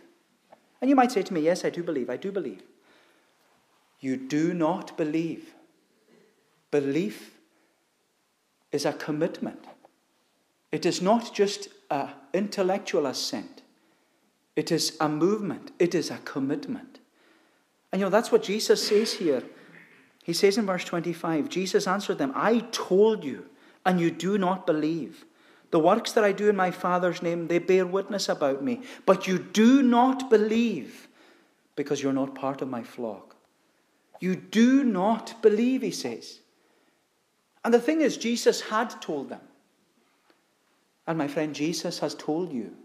And 0.81 0.89
you 0.89 0.95
might 0.95 1.11
say 1.11 1.21
to 1.23 1.33
me, 1.33 1.41
Yes, 1.41 1.65
I 1.65 1.69
do 1.69 1.83
believe. 1.83 2.09
I 2.09 2.17
do 2.17 2.31
believe. 2.31 2.63
You 3.99 4.15
do 4.15 4.53
not 4.53 4.95
believe. 4.95 5.53
Belief 6.71 7.35
is 8.71 8.85
a 8.85 8.93
commitment. 8.93 9.65
It 10.71 10.85
is 10.85 11.01
not 11.01 11.33
just 11.33 11.69
an 11.89 12.09
intellectual 12.33 13.05
assent, 13.05 13.61
it 14.55 14.71
is 14.71 14.97
a 14.99 15.07
movement, 15.07 15.71
it 15.79 15.95
is 15.95 16.11
a 16.11 16.17
commitment. 16.19 16.99
And 17.91 18.01
you 18.01 18.05
know, 18.05 18.09
that's 18.09 18.31
what 18.31 18.43
Jesus 18.43 18.85
says 18.85 19.13
here. 19.13 19.43
He 20.27 20.33
says 20.33 20.57
in 20.57 20.65
verse 20.65 20.83
25 20.83 21.47
Jesus 21.47 21.87
answered 21.87 22.17
them, 22.17 22.33
I 22.35 22.59
told 22.71 23.23
you, 23.23 23.45
and 23.85 23.99
you 23.99 24.11
do 24.11 24.37
not 24.37 24.67
believe. 24.67 25.25
The 25.71 25.79
works 25.79 26.11
that 26.11 26.23
I 26.25 26.33
do 26.33 26.49
in 26.49 26.55
my 26.55 26.69
Father's 26.69 27.21
name, 27.21 27.47
they 27.47 27.59
bear 27.59 27.85
witness 27.85 28.27
about 28.27 28.61
me. 28.61 28.81
But 29.05 29.25
you 29.25 29.39
do 29.39 29.81
not 29.81 30.29
believe 30.29 31.07
because 31.77 32.03
you're 32.03 32.11
not 32.11 32.35
part 32.35 32.61
of 32.61 32.67
my 32.67 32.83
flock. 32.83 33.37
You 34.19 34.35
do 34.35 34.83
not 34.83 35.41
believe, 35.41 35.81
he 35.81 35.91
says. 35.91 36.39
And 37.63 37.73
the 37.73 37.79
thing 37.79 38.01
is, 38.01 38.17
Jesus 38.17 38.61
had 38.61 39.01
told 39.01 39.29
them. 39.29 39.41
And 41.05 41.17
my 41.17 41.29
friend, 41.29 41.55
Jesus 41.55 41.99
has 41.99 42.15
told 42.15 42.51
you. 42.51 42.75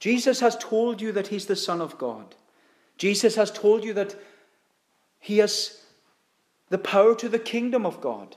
Jesus 0.00 0.40
has 0.40 0.56
told 0.56 1.00
you 1.00 1.12
that 1.12 1.28
he's 1.28 1.46
the 1.46 1.56
Son 1.56 1.80
of 1.80 1.96
God. 1.96 2.34
Jesus 2.98 3.36
has 3.36 3.50
told 3.50 3.84
you 3.84 3.94
that 3.94 4.16
he 5.22 5.38
has 5.38 5.80
the 6.68 6.78
power 6.78 7.14
to 7.14 7.28
the 7.28 7.38
kingdom 7.38 7.86
of 7.86 8.00
God. 8.00 8.36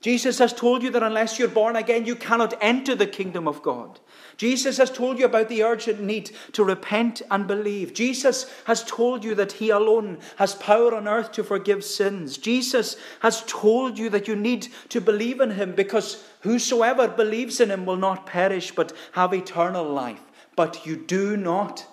Jesus 0.00 0.40
has 0.40 0.52
told 0.52 0.82
you 0.82 0.90
that 0.90 1.04
unless 1.04 1.38
you're 1.38 1.46
born 1.46 1.76
again, 1.76 2.04
you 2.04 2.16
cannot 2.16 2.54
enter 2.60 2.96
the 2.96 3.06
kingdom 3.06 3.46
of 3.46 3.62
God. 3.62 4.00
Jesus 4.36 4.76
has 4.78 4.90
told 4.90 5.20
you 5.20 5.24
about 5.24 5.48
the 5.48 5.62
urgent 5.62 6.00
need 6.00 6.32
to 6.52 6.64
repent 6.64 7.22
and 7.30 7.46
believe. 7.46 7.94
Jesus 7.94 8.52
has 8.64 8.82
told 8.82 9.22
you 9.24 9.36
that 9.36 9.52
He 9.52 9.70
alone 9.70 10.18
has 10.36 10.56
power 10.56 10.96
on 10.96 11.06
earth 11.06 11.30
to 11.32 11.44
forgive 11.44 11.84
sins. 11.84 12.38
Jesus 12.38 12.96
has 13.20 13.44
told 13.46 13.96
you 13.96 14.10
that 14.10 14.26
you 14.26 14.34
need 14.34 14.66
to 14.88 15.00
believe 15.00 15.40
in 15.40 15.52
Him 15.52 15.76
because 15.76 16.24
whosoever 16.40 17.06
believes 17.06 17.60
in 17.60 17.70
Him 17.70 17.86
will 17.86 17.96
not 17.96 18.26
perish 18.26 18.72
but 18.72 18.92
have 19.12 19.32
eternal 19.32 19.84
life. 19.84 20.22
But 20.56 20.84
you 20.86 20.96
do 20.96 21.36
not 21.36 21.86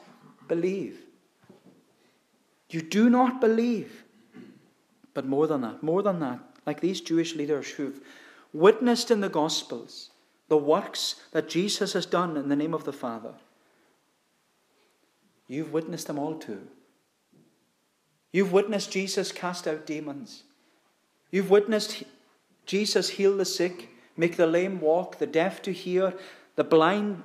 believe. 0.47 0.97
You 2.69 2.81
do 2.81 3.07
not 3.07 3.39
believe. 3.39 4.02
But 5.13 5.25
more 5.25 5.47
than 5.47 5.61
that, 5.61 5.83
more 5.83 6.01
than 6.01 6.19
that, 6.19 6.39
like 6.65 6.81
these 6.81 7.01
Jewish 7.01 7.35
leaders 7.35 7.69
who've 7.69 7.99
witnessed 8.51 9.11
in 9.11 9.21
the 9.21 9.29
Gospels 9.29 10.09
the 10.49 10.57
works 10.57 11.15
that 11.31 11.49
Jesus 11.49 11.93
has 11.93 12.05
done 12.05 12.37
in 12.37 12.49
the 12.49 12.55
name 12.55 12.73
of 12.73 12.83
the 12.83 12.93
Father. 12.93 13.33
You've 15.47 15.73
witnessed 15.73 16.07
them 16.07 16.19
all 16.19 16.35
too. 16.35 16.67
You've 18.31 18.53
witnessed 18.53 18.91
Jesus 18.91 19.31
cast 19.31 19.67
out 19.67 19.85
demons. 19.85 20.43
You've 21.31 21.49
witnessed 21.49 22.03
Jesus 22.65 23.09
heal 23.09 23.37
the 23.37 23.45
sick, 23.45 23.89
make 24.17 24.37
the 24.37 24.47
lame 24.47 24.79
walk, 24.79 25.17
the 25.17 25.27
deaf 25.27 25.61
to 25.63 25.73
hear, 25.73 26.13
the 26.55 26.63
blind 26.63 27.23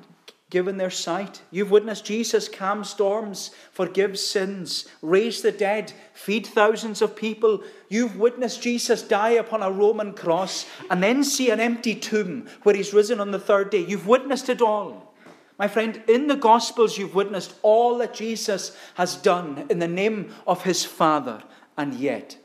given 0.50 0.78
their 0.78 0.90
sight. 0.90 1.42
You've 1.50 1.70
witnessed 1.70 2.06
Jesus 2.06 2.48
calm 2.48 2.82
storms, 2.82 3.50
forgive 3.70 4.18
sins, 4.18 4.86
raise 5.02 5.42
the 5.42 5.52
dead, 5.52 5.92
feed 6.14 6.46
thousands 6.46 7.02
of 7.02 7.16
people. 7.16 7.62
You've 7.88 8.16
witnessed 8.16 8.62
Jesus 8.62 9.02
die 9.02 9.30
upon 9.30 9.62
a 9.62 9.70
Roman 9.70 10.14
cross 10.14 10.66
and 10.90 11.02
then 11.02 11.22
see 11.22 11.50
an 11.50 11.60
empty 11.60 11.94
tomb 11.94 12.46
where 12.62 12.74
he's 12.74 12.94
risen 12.94 13.20
on 13.20 13.30
the 13.30 13.38
third 13.38 13.70
day. 13.70 13.84
You've 13.84 14.06
witnessed 14.06 14.48
it 14.48 14.62
all. 14.62 15.14
My 15.58 15.68
friend, 15.68 16.02
in 16.08 16.28
the 16.28 16.36
Gospels, 16.36 16.96
you've 16.96 17.16
witnessed 17.16 17.54
all 17.62 17.98
that 17.98 18.14
Jesus 18.14 18.76
has 18.94 19.16
done 19.16 19.66
in 19.68 19.80
the 19.80 19.88
name 19.88 20.32
of 20.46 20.62
his 20.62 20.84
Father, 20.84 21.42
and 21.76 21.94
yet 21.94 22.36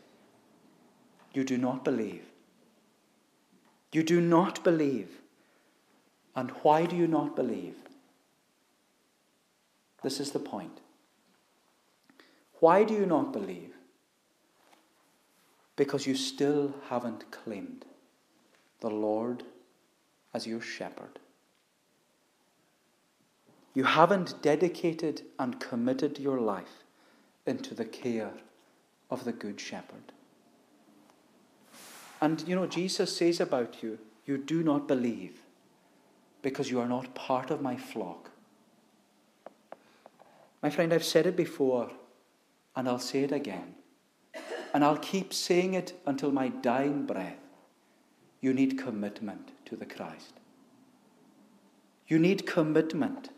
you 1.34 1.44
do 1.44 1.58
not 1.58 1.86
believe. 1.86 2.26
You 3.92 4.02
do 4.04 4.20
not 4.20 4.64
believe. 4.64 5.22
And 6.36 6.50
why 6.64 6.88
do 6.88 6.96
you 6.96 7.08
not 7.08 7.36
believe? 7.36 7.76
This 10.04 10.20
is 10.20 10.32
the 10.32 10.40
point. 10.40 10.82
Why 12.60 12.84
do 12.84 12.94
you 12.94 13.06
not 13.06 13.34
believe? 13.34 13.74
Because 15.76 16.06
you 16.06 16.16
still 16.16 16.74
haven't 16.90 17.32
claimed 17.32 17.86
the 18.82 18.90
Lord 18.90 19.44
as 20.34 20.46
your 20.46 20.62
shepherd. 20.62 21.20
You 23.74 23.86
haven't 23.86 24.42
dedicated 24.42 25.24
and 25.40 25.60
committed 25.60 26.20
your 26.20 26.40
life 26.40 26.84
into 27.46 27.74
the 27.74 27.86
care 27.86 28.34
of 29.10 29.24
the 29.24 29.32
Good 29.32 29.60
Shepherd. 29.60 30.12
And 32.22 32.48
you 32.48 32.56
know, 32.56 32.68
Jesus 32.68 33.16
says 33.18 33.40
about 33.40 33.82
you, 33.82 34.00
you 34.26 34.38
do 34.38 34.64
not 34.64 34.88
believe 34.88 35.42
because 36.42 36.70
you 36.70 36.80
are 36.80 36.88
not 36.88 37.16
part 37.16 37.50
of 37.50 37.62
my 37.62 37.76
flock. 37.76 38.30
My 40.64 40.70
friend, 40.70 40.94
I've 40.94 41.04
said 41.04 41.28
it 41.28 41.36
before, 41.36 41.92
and 42.74 42.88
I'll 42.88 42.98
say 42.98 43.24
it 43.24 43.34
again. 43.34 43.76
And 44.74 44.84
I'll 44.84 44.98
keep 44.98 45.34
saying 45.34 45.74
it 45.74 45.94
until 46.06 46.32
my 46.32 46.48
dying 46.48 47.06
breath. 47.06 47.36
You 48.40 48.54
need 48.54 48.80
commitment 48.80 49.52
to 49.66 49.76
the 49.76 49.86
Christ. 49.86 50.34
You 52.08 52.18
need 52.18 52.48
commitment 52.48 53.30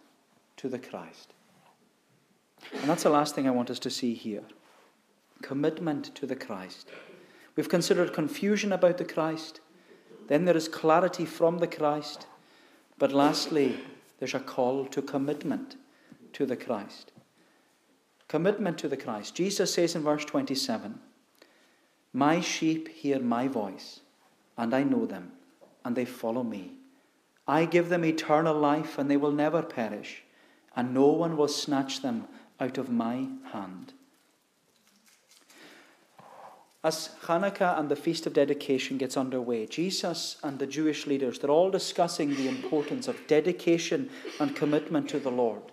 to 0.57 0.69
the 0.69 0.77
Christ. 0.77 1.33
And 2.73 2.89
that's 2.89 3.03
the 3.03 3.09
last 3.09 3.33
thing 3.33 3.47
I 3.47 3.51
want 3.51 3.71
us 3.71 3.79
to 3.79 3.89
see 3.89 4.13
here 4.13 4.43
commitment 5.41 6.15
to 6.15 6.25
the 6.25 6.35
Christ. 6.35 6.89
We've 7.55 7.69
considered 7.69 8.13
confusion 8.13 8.71
about 8.71 8.97
the 8.97 9.05
Christ, 9.05 9.59
then 10.27 10.45
there 10.45 10.57
is 10.57 10.67
clarity 10.67 11.25
from 11.25 11.59
the 11.59 11.67
Christ, 11.67 12.25
but 12.97 13.11
lastly, 13.11 13.79
there's 14.17 14.33
a 14.33 14.39
call 14.39 14.85
to 14.87 15.01
commitment 15.01 15.75
to 16.33 16.45
the 16.45 16.55
Christ. 16.55 17.11
Commitment 18.27 18.77
to 18.79 18.87
the 18.87 18.97
Christ. 18.97 19.35
Jesus 19.35 19.73
says 19.73 19.95
in 19.95 20.03
verse 20.03 20.25
27 20.25 20.99
My 22.13 22.41
sheep 22.41 22.87
hear 22.87 23.19
my 23.19 23.47
voice, 23.47 23.99
and 24.57 24.73
I 24.73 24.83
know 24.83 25.05
them, 25.05 25.33
and 25.83 25.95
they 25.95 26.05
follow 26.05 26.43
me. 26.43 26.73
I 27.47 27.65
give 27.65 27.89
them 27.89 28.03
eternal 28.03 28.57
life, 28.57 28.97
and 28.97 29.09
they 29.09 29.17
will 29.17 29.31
never 29.31 29.61
perish, 29.61 30.23
and 30.75 30.93
no 30.93 31.07
one 31.07 31.37
will 31.37 31.47
snatch 31.47 32.01
them 32.01 32.27
out 32.59 32.77
of 32.77 32.89
my 32.89 33.27
hand. 33.51 33.93
As 36.83 37.09
Hanukkah 37.23 37.79
and 37.79 37.89
the 37.89 37.95
Feast 37.95 38.27
of 38.27 38.33
Dedication 38.33 38.99
gets 38.99 39.17
underway, 39.17 39.65
Jesus 39.65 40.37
and 40.43 40.59
the 40.59 40.67
Jewish 40.67 41.07
leaders, 41.07 41.39
they're 41.39 41.49
all 41.49 41.71
discussing 41.71 42.35
the 42.35 42.47
importance 42.47 43.07
of 43.07 43.25
dedication 43.25 44.09
and 44.39 44.55
commitment 44.55 45.09
to 45.09 45.19
the 45.19 45.31
Lord. 45.31 45.71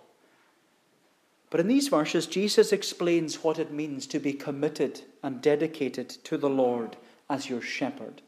But 1.53 1.59
in 1.59 1.67
these 1.67 1.89
verses, 1.89 2.25
Jesus 2.25 2.73
explains 2.73 3.43
what 3.43 3.59
it 3.59 3.71
means 3.71 4.07
to 4.07 4.17
be 4.17 4.33
committed 4.33 5.01
and 5.21 5.39
dedicated 5.39 6.09
to 6.09 6.35
the 6.35 6.49
Lord 6.49 6.97
as 7.29 7.47
your 7.47 7.61
shepherd. 7.61 8.23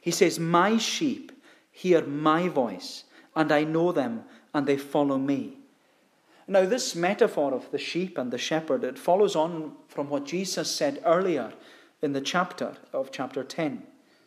He 0.00 0.10
says, 0.10 0.40
My 0.40 0.76
sheep 0.76 1.30
hear 1.70 2.04
my 2.04 2.48
voice, 2.48 3.04
and 3.36 3.52
I 3.52 3.62
know 3.62 3.92
them, 3.92 4.24
and 4.52 4.66
they 4.66 4.78
follow 4.78 5.16
me. 5.16 5.58
Now, 6.48 6.64
this 6.64 6.96
metaphor 6.96 7.54
of 7.54 7.70
the 7.70 7.78
sheep 7.78 8.18
and 8.18 8.32
the 8.32 8.36
shepherd, 8.36 8.82
it 8.82 8.98
follows 8.98 9.36
on 9.36 9.76
from 9.86 10.10
what 10.10 10.26
Jesus 10.26 10.68
said 10.68 11.00
earlier 11.04 11.52
in 12.02 12.14
the 12.14 12.20
chapter 12.20 12.78
of 12.92 13.12
chapter 13.12 13.44
10. 13.44 13.84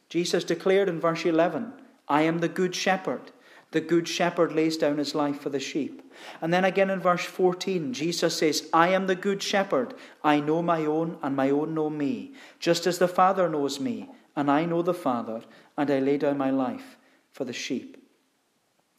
Jesus 0.07 0.45
declared 0.45 0.87
in 0.87 1.01
verse 1.01 1.25
11, 1.25 1.73
I 2.07 2.21
am 2.21 2.39
the 2.39 2.47
good 2.47 2.73
shepherd. 2.73 3.32
The 3.73 3.81
good 3.81 4.07
shepherd 4.07 4.53
lays 4.53 4.77
down 4.77 4.97
his 4.97 5.13
life 5.13 5.41
for 5.41 5.49
the 5.49 5.59
sheep. 5.59 6.01
And 6.41 6.53
then 6.53 6.63
again 6.63 6.89
in 6.89 7.01
verse 7.01 7.25
14, 7.25 7.93
Jesus 7.93 8.37
says, 8.37 8.69
I 8.71 8.87
am 8.87 9.07
the 9.07 9.15
good 9.15 9.43
shepherd. 9.43 9.93
I 10.23 10.39
know 10.39 10.61
my 10.61 10.85
own, 10.85 11.17
and 11.21 11.35
my 11.35 11.49
own 11.49 11.73
know 11.73 11.89
me, 11.89 12.33
just 12.59 12.87
as 12.87 12.99
the 12.99 13.07
Father 13.07 13.49
knows 13.49 13.79
me, 13.79 14.09
and 14.35 14.49
I 14.49 14.65
know 14.65 14.81
the 14.81 14.93
Father, 14.93 15.41
and 15.77 15.91
I 15.91 15.99
lay 15.99 16.17
down 16.17 16.37
my 16.37 16.49
life 16.49 16.97
for 17.31 17.43
the 17.43 17.53
sheep. 17.53 17.97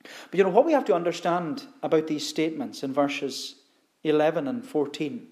But 0.02 0.36
you 0.36 0.44
know 0.44 0.50
what 0.50 0.66
we 0.66 0.72
have 0.72 0.84
to 0.84 0.94
understand 0.94 1.64
about 1.82 2.06
these 2.06 2.28
statements 2.28 2.82
in 2.82 2.92
verses 2.92 3.54
11 4.02 4.46
and 4.46 4.66
14 4.66 5.28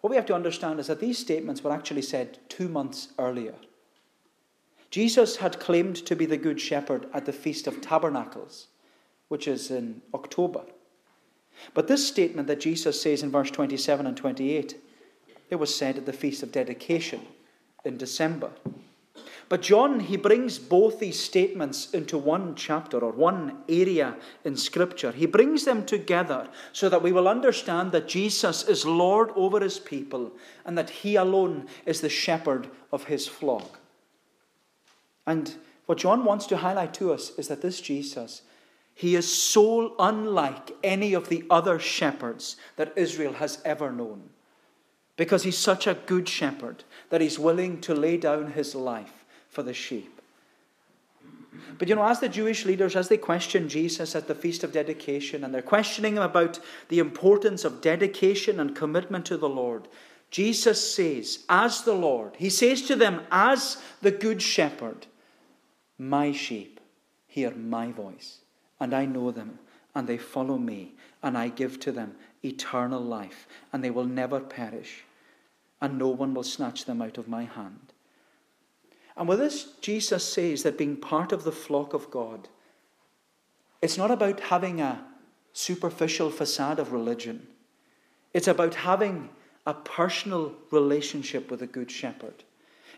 what 0.00 0.10
we 0.10 0.16
have 0.16 0.26
to 0.26 0.34
understand 0.34 0.78
is 0.78 0.86
that 0.86 1.00
these 1.00 1.18
statements 1.18 1.62
were 1.62 1.72
actually 1.72 2.02
said 2.02 2.38
two 2.48 2.68
months 2.68 3.08
earlier. 3.18 3.54
Jesus 4.90 5.36
had 5.36 5.60
claimed 5.60 5.96
to 5.96 6.16
be 6.16 6.26
the 6.26 6.36
Good 6.36 6.60
Shepherd 6.60 7.06
at 7.12 7.26
the 7.26 7.32
Feast 7.32 7.66
of 7.66 7.80
Tabernacles, 7.80 8.68
which 9.28 9.46
is 9.46 9.70
in 9.70 10.02
October. 10.14 10.62
But 11.74 11.88
this 11.88 12.06
statement 12.06 12.48
that 12.48 12.60
Jesus 12.60 13.00
says 13.00 13.22
in 13.22 13.30
verse 13.30 13.50
27 13.50 14.06
and 14.06 14.16
28, 14.16 14.80
it 15.50 15.56
was 15.56 15.74
said 15.74 15.98
at 15.98 16.06
the 16.06 16.12
Feast 16.12 16.42
of 16.42 16.52
Dedication 16.52 17.20
in 17.84 17.96
December. 17.96 18.50
But 19.48 19.62
John, 19.62 20.00
he 20.00 20.18
brings 20.18 20.58
both 20.58 21.00
these 21.00 21.18
statements 21.18 21.90
into 21.92 22.18
one 22.18 22.54
chapter 22.54 22.98
or 22.98 23.12
one 23.12 23.62
area 23.68 24.16
in 24.44 24.56
Scripture. 24.56 25.10
He 25.10 25.24
brings 25.24 25.64
them 25.64 25.86
together 25.86 26.48
so 26.72 26.90
that 26.90 27.02
we 27.02 27.12
will 27.12 27.26
understand 27.26 27.92
that 27.92 28.08
Jesus 28.08 28.68
is 28.68 28.84
Lord 28.84 29.30
over 29.34 29.60
his 29.60 29.78
people 29.78 30.32
and 30.66 30.76
that 30.76 30.90
he 30.90 31.16
alone 31.16 31.66
is 31.86 32.02
the 32.02 32.10
shepherd 32.10 32.68
of 32.92 33.04
his 33.04 33.26
flock. 33.26 33.80
And 35.28 35.54
what 35.84 35.98
John 35.98 36.24
wants 36.24 36.46
to 36.46 36.56
highlight 36.56 36.94
to 36.94 37.12
us 37.12 37.32
is 37.36 37.48
that 37.48 37.60
this 37.60 37.82
Jesus, 37.82 38.40
he 38.94 39.14
is 39.14 39.30
so 39.30 39.94
unlike 39.98 40.70
any 40.82 41.12
of 41.12 41.28
the 41.28 41.44
other 41.50 41.78
shepherds 41.78 42.56
that 42.76 42.94
Israel 42.96 43.34
has 43.34 43.60
ever 43.62 43.92
known. 43.92 44.30
Because 45.18 45.42
he's 45.42 45.58
such 45.58 45.86
a 45.86 45.98
good 46.06 46.30
shepherd 46.30 46.84
that 47.10 47.20
he's 47.20 47.38
willing 47.38 47.78
to 47.82 47.94
lay 47.94 48.16
down 48.16 48.52
his 48.52 48.74
life 48.74 49.26
for 49.50 49.62
the 49.62 49.74
sheep. 49.74 50.18
But 51.76 51.88
you 51.88 51.94
know, 51.94 52.06
as 52.06 52.20
the 52.20 52.28
Jewish 52.30 52.64
leaders, 52.64 52.96
as 52.96 53.08
they 53.08 53.18
question 53.18 53.68
Jesus 53.68 54.14
at 54.16 54.28
the 54.28 54.34
Feast 54.34 54.64
of 54.64 54.72
Dedication, 54.72 55.44
and 55.44 55.52
they're 55.52 55.60
questioning 55.60 56.16
him 56.16 56.22
about 56.22 56.58
the 56.88 57.00
importance 57.00 57.66
of 57.66 57.82
dedication 57.82 58.60
and 58.60 58.74
commitment 58.74 59.26
to 59.26 59.36
the 59.36 59.48
Lord, 59.48 59.88
Jesus 60.30 60.94
says, 60.94 61.44
as 61.48 61.82
the 61.82 61.94
Lord, 61.94 62.32
he 62.36 62.48
says 62.48 62.80
to 62.82 62.96
them, 62.96 63.22
as 63.30 63.76
the 64.00 64.10
Good 64.10 64.40
Shepherd, 64.40 65.06
My 65.98 66.32
sheep 66.32 66.80
hear 67.26 67.50
my 67.50 67.90
voice, 67.90 68.38
and 68.78 68.94
I 68.94 69.04
know 69.04 69.30
them, 69.30 69.58
and 69.94 70.06
they 70.06 70.18
follow 70.18 70.56
me, 70.56 70.94
and 71.22 71.36
I 71.36 71.48
give 71.48 71.80
to 71.80 71.92
them 71.92 72.14
eternal 72.44 73.00
life, 73.00 73.48
and 73.72 73.82
they 73.82 73.90
will 73.90 74.04
never 74.04 74.38
perish, 74.38 75.04
and 75.80 75.98
no 75.98 76.08
one 76.08 76.34
will 76.34 76.44
snatch 76.44 76.84
them 76.84 77.02
out 77.02 77.18
of 77.18 77.28
my 77.28 77.44
hand. 77.44 77.92
And 79.16 79.28
with 79.28 79.40
this, 79.40 79.72
Jesus 79.80 80.24
says 80.24 80.62
that 80.62 80.78
being 80.78 80.96
part 80.96 81.32
of 81.32 81.42
the 81.42 81.52
flock 81.52 81.92
of 81.92 82.10
God, 82.10 82.48
it's 83.82 83.98
not 83.98 84.12
about 84.12 84.38
having 84.38 84.80
a 84.80 85.04
superficial 85.52 86.30
facade 86.30 86.78
of 86.78 86.92
religion. 86.92 87.48
It's 88.32 88.46
about 88.46 88.74
having 88.76 89.30
a 89.66 89.74
personal 89.74 90.54
relationship 90.70 91.50
with 91.50 91.62
a 91.62 91.66
good 91.66 91.90
shepherd. 91.90 92.44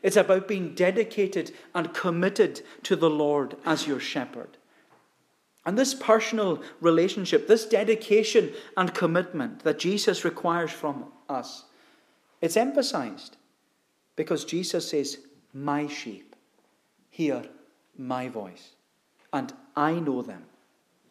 It's 0.02 0.16
about 0.16 0.48
being 0.48 0.74
dedicated 0.74 1.52
and 1.74 1.92
committed 1.92 2.62
to 2.84 2.96
the 2.96 3.10
Lord 3.10 3.56
as 3.66 3.86
your 3.86 4.00
shepherd. 4.00 4.56
And 5.66 5.78
this 5.78 5.94
personal 5.94 6.62
relationship, 6.80 7.46
this 7.46 7.66
dedication 7.66 8.52
and 8.76 8.94
commitment 8.94 9.60
that 9.64 9.78
Jesus 9.78 10.24
requires 10.24 10.70
from 10.70 11.12
us, 11.28 11.64
it's 12.40 12.56
emphasized 12.56 13.36
because 14.16 14.44
Jesus 14.44 14.88
says, 14.88 15.18
my 15.52 15.86
sheep 15.86 16.34
hear 17.10 17.44
my 17.98 18.28
voice, 18.28 18.70
and 19.32 19.52
I 19.76 19.94
know 19.94 20.22
them, 20.22 20.44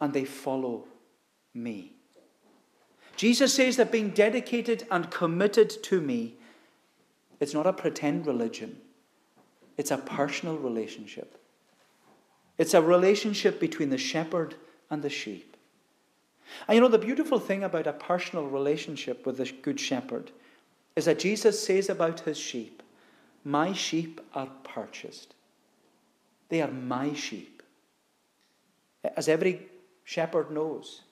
and 0.02 0.13
they 0.13 0.25
follow 0.25 0.86
me. 1.54 1.93
Jesus 3.15 3.54
says 3.54 3.75
that 3.75 3.91
being 3.91 4.10
dedicated 4.10 4.88
and 4.89 5.12
committed 5.12 5.69
to 5.84 6.02
me, 6.02 6.38
it's 7.39 7.54
not 7.54 7.67
a 7.67 7.73
pretend 7.73 8.28
religion, 8.28 8.78
it's 9.78 9.91
a 9.91 9.97
personal 9.97 10.58
relationship. 10.58 11.36
It's 12.58 12.73
a 12.73 12.82
relationship 12.82 13.58
between 13.60 13.89
the 13.89 13.97
shepherd 13.97 14.56
and 14.89 15.02
the 15.02 15.10
sheep. 15.10 15.56
And 16.67 16.75
you 16.75 16.82
know, 16.82 16.89
the 16.89 16.97
beautiful 16.97 17.39
thing 17.39 17.63
about 17.63 17.88
a 17.88 17.93
personal 17.93 18.47
relationship 18.47 19.25
with 19.25 19.38
the 19.38 19.49
good 19.62 19.80
shepherd 19.80 20.32
is 20.95 21.06
that 21.06 21.19
Jesus 21.19 21.63
says 21.63 21.89
about 21.89 22.21
his 22.21 22.38
sheep 22.38 22.84
my 23.45 23.71
sheep 23.71 24.19
are 24.34 24.49
purchased. 24.63 25.34
They 26.49 26.62
are 26.62 26.71
my 26.71 27.13
sheep. 27.13 27.63
As 29.15 29.30
every 29.30 29.67
shepherd 30.04 30.52
knows, 30.52 31.04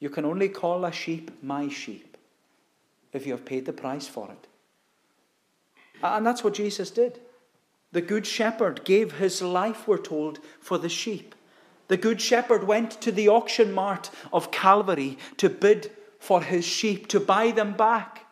you 0.00 0.10
can 0.10 0.24
only 0.24 0.48
call 0.48 0.84
a 0.84 0.92
sheep 0.92 1.30
my 1.42 1.68
sheep 1.68 2.16
if 3.12 3.24
you 3.24 3.32
have 3.32 3.44
paid 3.44 3.66
the 3.66 3.72
price 3.72 4.08
for 4.08 4.30
it. 4.30 4.48
And 6.02 6.26
that's 6.26 6.44
what 6.44 6.54
Jesus 6.54 6.90
did. 6.90 7.20
The 7.92 8.02
Good 8.02 8.26
Shepherd 8.26 8.84
gave 8.84 9.12
his 9.12 9.40
life, 9.40 9.86
we're 9.86 9.98
told, 9.98 10.40
for 10.60 10.78
the 10.78 10.88
sheep. 10.88 11.34
The 11.88 11.96
Good 11.96 12.20
Shepherd 12.20 12.64
went 12.64 13.00
to 13.02 13.12
the 13.12 13.28
auction 13.28 13.72
mart 13.72 14.10
of 14.32 14.50
Calvary 14.50 15.18
to 15.36 15.48
bid 15.48 15.92
for 16.18 16.42
his 16.42 16.64
sheep, 16.64 17.06
to 17.08 17.20
buy 17.20 17.50
them 17.50 17.74
back. 17.74 18.26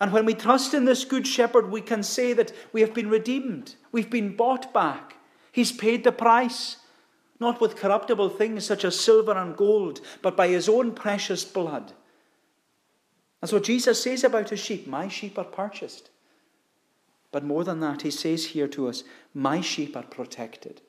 And 0.00 0.12
when 0.12 0.26
we 0.26 0.34
trust 0.34 0.74
in 0.74 0.84
this 0.84 1.04
Good 1.04 1.26
Shepherd, 1.26 1.70
we 1.70 1.80
can 1.80 2.02
say 2.02 2.32
that 2.32 2.52
we 2.72 2.80
have 2.82 2.94
been 2.94 3.08
redeemed, 3.08 3.74
we've 3.90 4.10
been 4.10 4.36
bought 4.36 4.72
back. 4.72 5.14
He's 5.50 5.72
paid 5.72 6.04
the 6.04 6.12
price, 6.12 6.76
not 7.40 7.60
with 7.60 7.76
corruptible 7.76 8.28
things 8.30 8.64
such 8.64 8.84
as 8.84 8.98
silver 8.98 9.32
and 9.32 9.56
gold, 9.56 10.00
but 10.22 10.36
by 10.36 10.48
his 10.48 10.68
own 10.68 10.92
precious 10.92 11.44
blood. 11.44 11.92
And 13.40 13.48
so 13.48 13.58
Jesus 13.58 14.02
says 14.02 14.24
about 14.24 14.50
his 14.50 14.60
sheep, 14.60 14.86
My 14.86 15.08
sheep 15.08 15.38
are 15.38 15.44
purchased. 15.44 16.10
But 17.30 17.44
more 17.44 17.64
than 17.64 17.80
that, 17.80 18.02
he 18.02 18.10
says 18.10 18.46
here 18.46 18.68
to 18.68 18.88
us, 18.88 19.04
My 19.34 19.60
sheep 19.60 19.96
are 19.96 20.04
protected. 20.04 20.80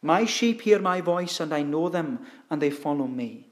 My 0.00 0.24
sheep 0.24 0.62
hear 0.62 0.78
my 0.78 1.00
voice, 1.00 1.40
and 1.40 1.52
I 1.52 1.62
know 1.62 1.88
them, 1.88 2.24
and 2.50 2.62
they 2.62 2.70
follow 2.70 3.06
me. 3.06 3.48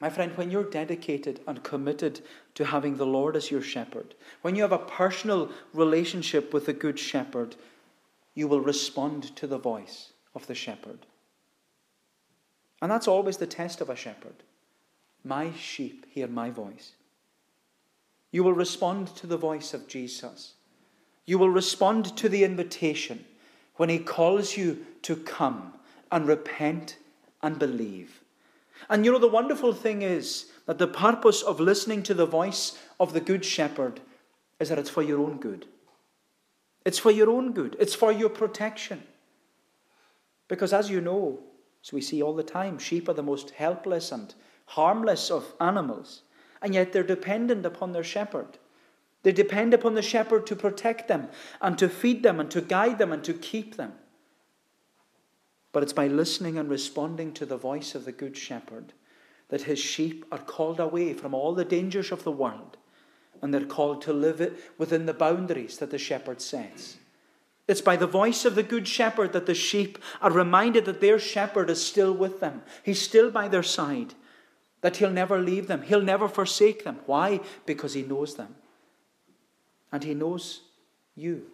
My 0.00 0.10
friend, 0.10 0.36
when 0.36 0.50
you're 0.50 0.64
dedicated 0.64 1.40
and 1.46 1.62
committed 1.62 2.20
to 2.54 2.64
having 2.64 2.96
the 2.96 3.06
Lord 3.06 3.36
as 3.36 3.50
your 3.50 3.62
shepherd, 3.62 4.14
when 4.42 4.56
you 4.56 4.62
have 4.62 4.72
a 4.72 4.78
personal 4.78 5.50
relationship 5.72 6.52
with 6.52 6.66
the 6.66 6.72
Good 6.72 6.98
Shepherd, 6.98 7.56
you 8.34 8.48
will 8.48 8.60
respond 8.60 9.34
to 9.36 9.46
the 9.46 9.58
voice 9.58 10.12
of 10.34 10.46
the 10.46 10.54
shepherd. 10.54 11.06
And 12.80 12.90
that's 12.90 13.06
always 13.06 13.36
the 13.36 13.46
test 13.46 13.80
of 13.80 13.90
a 13.90 13.96
shepherd. 13.96 14.42
My 15.24 15.52
sheep 15.52 16.04
hear 16.10 16.26
my 16.26 16.50
voice. 16.50 16.92
You 18.32 18.42
will 18.42 18.54
respond 18.54 19.08
to 19.16 19.28
the 19.28 19.36
voice 19.36 19.72
of 19.72 19.86
Jesus. 19.86 20.54
You 21.24 21.38
will 21.38 21.50
respond 21.50 22.16
to 22.16 22.28
the 22.28 22.42
invitation 22.42 23.24
when 23.76 23.88
he 23.88 23.98
calls 23.98 24.56
you 24.56 24.84
to 25.02 25.14
come 25.14 25.74
and 26.10 26.26
repent 26.26 26.96
and 27.42 27.58
believe. 27.58 28.20
And 28.88 29.04
you 29.04 29.12
know, 29.12 29.18
the 29.18 29.28
wonderful 29.28 29.72
thing 29.72 30.02
is 30.02 30.46
that 30.66 30.78
the 30.78 30.88
purpose 30.88 31.42
of 31.42 31.60
listening 31.60 32.02
to 32.04 32.14
the 32.14 32.26
voice 32.26 32.78
of 32.98 33.12
the 33.12 33.20
Good 33.20 33.44
Shepherd 33.44 34.00
is 34.58 34.68
that 34.68 34.78
it's 34.78 34.90
for 34.90 35.02
your 35.02 35.20
own 35.20 35.38
good. 35.38 35.66
It's 36.84 36.98
for 36.98 37.10
your 37.10 37.30
own 37.30 37.52
good, 37.52 37.76
it's 37.78 37.94
for 37.94 38.10
your 38.10 38.28
protection. 38.28 39.04
Because 40.48 40.72
as 40.72 40.90
you 40.90 41.00
know, 41.00 41.38
as 41.84 41.92
we 41.92 42.00
see 42.00 42.22
all 42.22 42.34
the 42.34 42.42
time, 42.42 42.78
sheep 42.78 43.08
are 43.08 43.14
the 43.14 43.22
most 43.22 43.50
helpless 43.50 44.10
and 44.10 44.34
harmless 44.66 45.30
of 45.30 45.54
animals, 45.60 46.22
and 46.62 46.74
yet 46.74 46.92
they're 46.92 47.02
dependent 47.02 47.66
upon 47.66 47.92
their 47.92 48.04
shepherd. 48.04 48.58
They 49.22 49.32
depend 49.32 49.74
upon 49.74 49.94
the 49.94 50.02
shepherd 50.02 50.46
to 50.46 50.56
protect 50.56 51.08
them 51.08 51.28
and 51.60 51.78
to 51.78 51.88
feed 51.88 52.22
them 52.22 52.40
and 52.40 52.50
to 52.50 52.60
guide 52.60 52.98
them 52.98 53.12
and 53.12 53.22
to 53.24 53.34
keep 53.34 53.76
them. 53.76 53.92
But 55.72 55.82
it's 55.82 55.92
by 55.92 56.06
listening 56.06 56.58
and 56.58 56.68
responding 56.68 57.32
to 57.34 57.46
the 57.46 57.56
voice 57.56 57.94
of 57.94 58.04
the 58.04 58.12
Good 58.12 58.36
Shepherd 58.36 58.92
that 59.48 59.62
his 59.62 59.78
sheep 59.78 60.24
are 60.32 60.38
called 60.38 60.80
away 60.80 61.12
from 61.12 61.34
all 61.34 61.54
the 61.54 61.64
dangers 61.64 62.10
of 62.12 62.24
the 62.24 62.32
world 62.32 62.76
and 63.42 63.52
they're 63.52 63.64
called 63.64 64.00
to 64.02 64.12
live 64.12 64.72
within 64.78 65.06
the 65.06 65.12
boundaries 65.12 65.78
that 65.78 65.90
the 65.90 65.98
shepherd 65.98 66.40
sets. 66.40 66.96
It's 67.68 67.80
by 67.80 67.96
the 67.96 68.06
voice 68.06 68.44
of 68.44 68.54
the 68.54 68.62
Good 68.62 68.86
Shepherd 68.88 69.32
that 69.32 69.46
the 69.46 69.54
sheep 69.54 69.98
are 70.20 70.30
reminded 70.30 70.84
that 70.84 71.00
their 71.00 71.18
shepherd 71.18 71.70
is 71.70 71.84
still 71.84 72.12
with 72.12 72.40
them. 72.40 72.62
He's 72.82 73.00
still 73.00 73.30
by 73.30 73.48
their 73.48 73.62
side, 73.62 74.14
that 74.82 74.98
he'll 74.98 75.10
never 75.10 75.38
leave 75.38 75.66
them, 75.66 75.82
he'll 75.82 76.02
never 76.02 76.28
forsake 76.28 76.84
them. 76.84 77.00
Why? 77.06 77.40
Because 77.66 77.94
he 77.94 78.02
knows 78.02 78.34
them. 78.34 78.54
And 79.90 80.04
he 80.04 80.14
knows 80.14 80.62
you. 81.14 81.46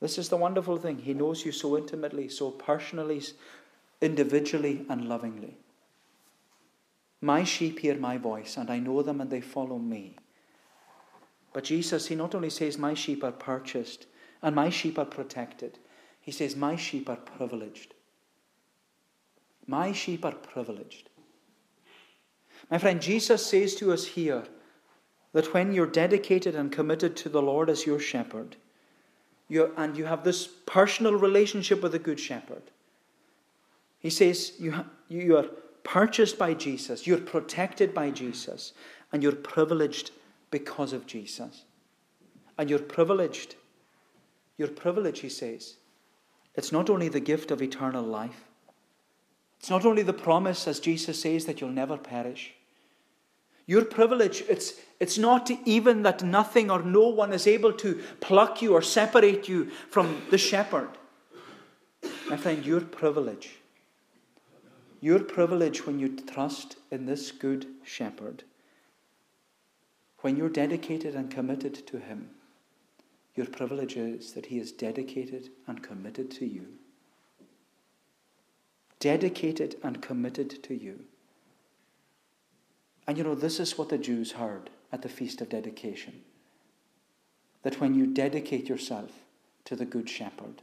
This 0.00 0.18
is 0.18 0.28
the 0.28 0.36
wonderful 0.36 0.76
thing. 0.76 0.98
He 0.98 1.14
knows 1.14 1.44
you 1.44 1.52
so 1.52 1.76
intimately, 1.76 2.28
so 2.28 2.50
personally, 2.50 3.22
individually, 4.00 4.84
and 4.88 5.08
lovingly. 5.08 5.56
My 7.20 7.44
sheep 7.44 7.78
hear 7.78 7.96
my 7.96 8.18
voice, 8.18 8.56
and 8.56 8.70
I 8.70 8.78
know 8.78 9.02
them, 9.02 9.20
and 9.20 9.30
they 9.30 9.40
follow 9.40 9.78
me. 9.78 10.16
But 11.52 11.64
Jesus, 11.64 12.08
He 12.08 12.14
not 12.14 12.34
only 12.34 12.50
says, 12.50 12.76
My 12.76 12.92
sheep 12.92 13.24
are 13.24 13.32
purchased 13.32 14.06
and 14.42 14.54
my 14.54 14.68
sheep 14.68 14.98
are 14.98 15.06
protected, 15.06 15.78
He 16.20 16.30
says, 16.30 16.54
My 16.54 16.76
sheep 16.76 17.08
are 17.08 17.16
privileged. 17.16 17.94
My 19.66 19.92
sheep 19.92 20.24
are 20.24 20.34
privileged. 20.34 21.08
My 22.70 22.78
friend, 22.78 23.00
Jesus 23.00 23.46
says 23.46 23.74
to 23.76 23.92
us 23.92 24.04
here 24.04 24.44
that 25.32 25.52
when 25.54 25.72
you're 25.72 25.86
dedicated 25.86 26.54
and 26.54 26.72
committed 26.72 27.16
to 27.16 27.28
the 27.28 27.42
Lord 27.42 27.70
as 27.70 27.86
your 27.86 28.00
shepherd, 28.00 28.56
you 29.48 29.72
and 29.76 29.96
you 29.96 30.04
have 30.06 30.24
this 30.24 30.46
personal 30.46 31.14
relationship 31.14 31.82
with 31.82 31.92
the 31.92 31.98
Good 31.98 32.18
Shepherd, 32.18 32.62
He 34.00 34.10
says 34.10 34.52
you, 34.58 34.84
you 35.08 35.36
are 35.36 35.46
purchased 35.84 36.36
by 36.38 36.54
Jesus, 36.54 37.06
you're 37.06 37.18
protected 37.18 37.94
by 37.94 38.10
Jesus, 38.10 38.72
and 39.12 39.22
you're 39.22 39.32
privileged 39.32 40.10
because 40.50 40.92
of 40.92 41.06
Jesus. 41.06 41.62
And 42.58 42.68
you're 42.68 42.78
privileged. 42.78 43.54
You're 44.58 44.68
privileged, 44.68 45.20
he 45.20 45.28
says. 45.28 45.76
It's 46.54 46.72
not 46.72 46.90
only 46.90 47.08
the 47.08 47.20
gift 47.20 47.50
of 47.50 47.62
eternal 47.62 48.02
life, 48.02 48.44
it's 49.60 49.70
not 49.70 49.86
only 49.86 50.02
the 50.02 50.12
promise, 50.12 50.66
as 50.66 50.80
Jesus 50.80 51.20
says, 51.20 51.44
that 51.44 51.60
you'll 51.60 51.70
never 51.70 51.96
perish. 51.96 52.54
Your 53.66 53.84
privilege, 53.84 54.44
it's, 54.48 54.74
it's 55.00 55.18
not 55.18 55.50
even 55.64 56.02
that 56.02 56.22
nothing 56.22 56.70
or 56.70 56.82
no 56.82 57.08
one 57.08 57.32
is 57.32 57.46
able 57.46 57.72
to 57.74 58.02
pluck 58.20 58.62
you 58.62 58.74
or 58.74 58.82
separate 58.82 59.48
you 59.48 59.70
from 59.90 60.22
the 60.30 60.38
shepherd. 60.38 60.90
My 62.30 62.36
friend, 62.36 62.64
your 62.64 62.80
privilege, 62.80 63.56
your 65.00 65.18
privilege 65.18 65.86
when 65.86 65.98
you 65.98 66.16
trust 66.16 66.76
in 66.90 67.06
this 67.06 67.32
good 67.32 67.66
shepherd 67.84 68.44
when 70.26 70.36
you're 70.36 70.48
dedicated 70.48 71.14
and 71.14 71.30
committed 71.30 71.86
to 71.86 71.98
Him, 72.00 72.30
your 73.36 73.46
privilege 73.46 73.96
is 73.96 74.32
that 74.32 74.46
He 74.46 74.58
is 74.58 74.72
dedicated 74.72 75.50
and 75.68 75.80
committed 75.84 76.32
to 76.32 76.44
you. 76.44 76.66
Dedicated 78.98 79.76
and 79.84 80.02
committed 80.02 80.62
to 80.64 80.74
you. 80.74 81.04
And 83.06 83.16
you 83.16 83.24
know, 83.24 83.34
this 83.34 83.60
is 83.60 83.78
what 83.78 83.88
the 83.88 83.98
Jews 83.98 84.32
heard 84.32 84.70
at 84.92 85.02
the 85.02 85.08
Feast 85.08 85.40
of 85.40 85.48
Dedication 85.48 86.22
that 87.62 87.80
when 87.80 87.94
you 87.94 88.06
dedicate 88.06 88.68
yourself 88.68 89.10
to 89.64 89.74
the 89.74 89.84
Good 89.84 90.08
Shepherd, 90.08 90.62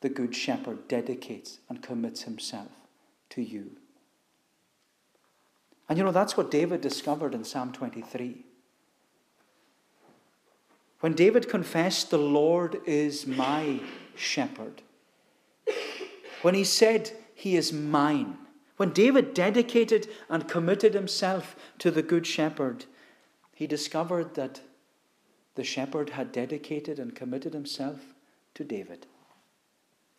the 0.00 0.08
Good 0.08 0.34
Shepherd 0.34 0.86
dedicates 0.86 1.58
and 1.68 1.82
commits 1.82 2.22
himself 2.22 2.68
to 3.30 3.42
you. 3.42 3.72
And 5.88 5.98
you 5.98 6.04
know, 6.04 6.12
that's 6.12 6.36
what 6.36 6.50
David 6.50 6.80
discovered 6.80 7.34
in 7.34 7.44
Psalm 7.44 7.72
23. 7.72 8.44
When 11.00 11.14
David 11.14 11.48
confessed, 11.48 12.10
The 12.10 12.18
Lord 12.18 12.80
is 12.86 13.26
my 13.26 13.80
shepherd, 14.14 14.82
when 16.42 16.54
he 16.54 16.64
said, 16.64 17.10
He 17.34 17.56
is 17.56 17.72
mine, 17.72 18.38
when 18.76 18.90
David 18.90 19.34
dedicated 19.34 20.08
and 20.28 20.48
committed 20.48 20.94
himself 20.94 21.56
to 21.78 21.90
the 21.90 22.02
Good 22.02 22.26
Shepherd, 22.26 22.86
he 23.54 23.66
discovered 23.66 24.34
that 24.34 24.60
the 25.54 25.64
shepherd 25.64 26.10
had 26.10 26.32
dedicated 26.32 26.98
and 26.98 27.14
committed 27.14 27.54
himself 27.54 28.00
to 28.54 28.64
David. 28.64 29.06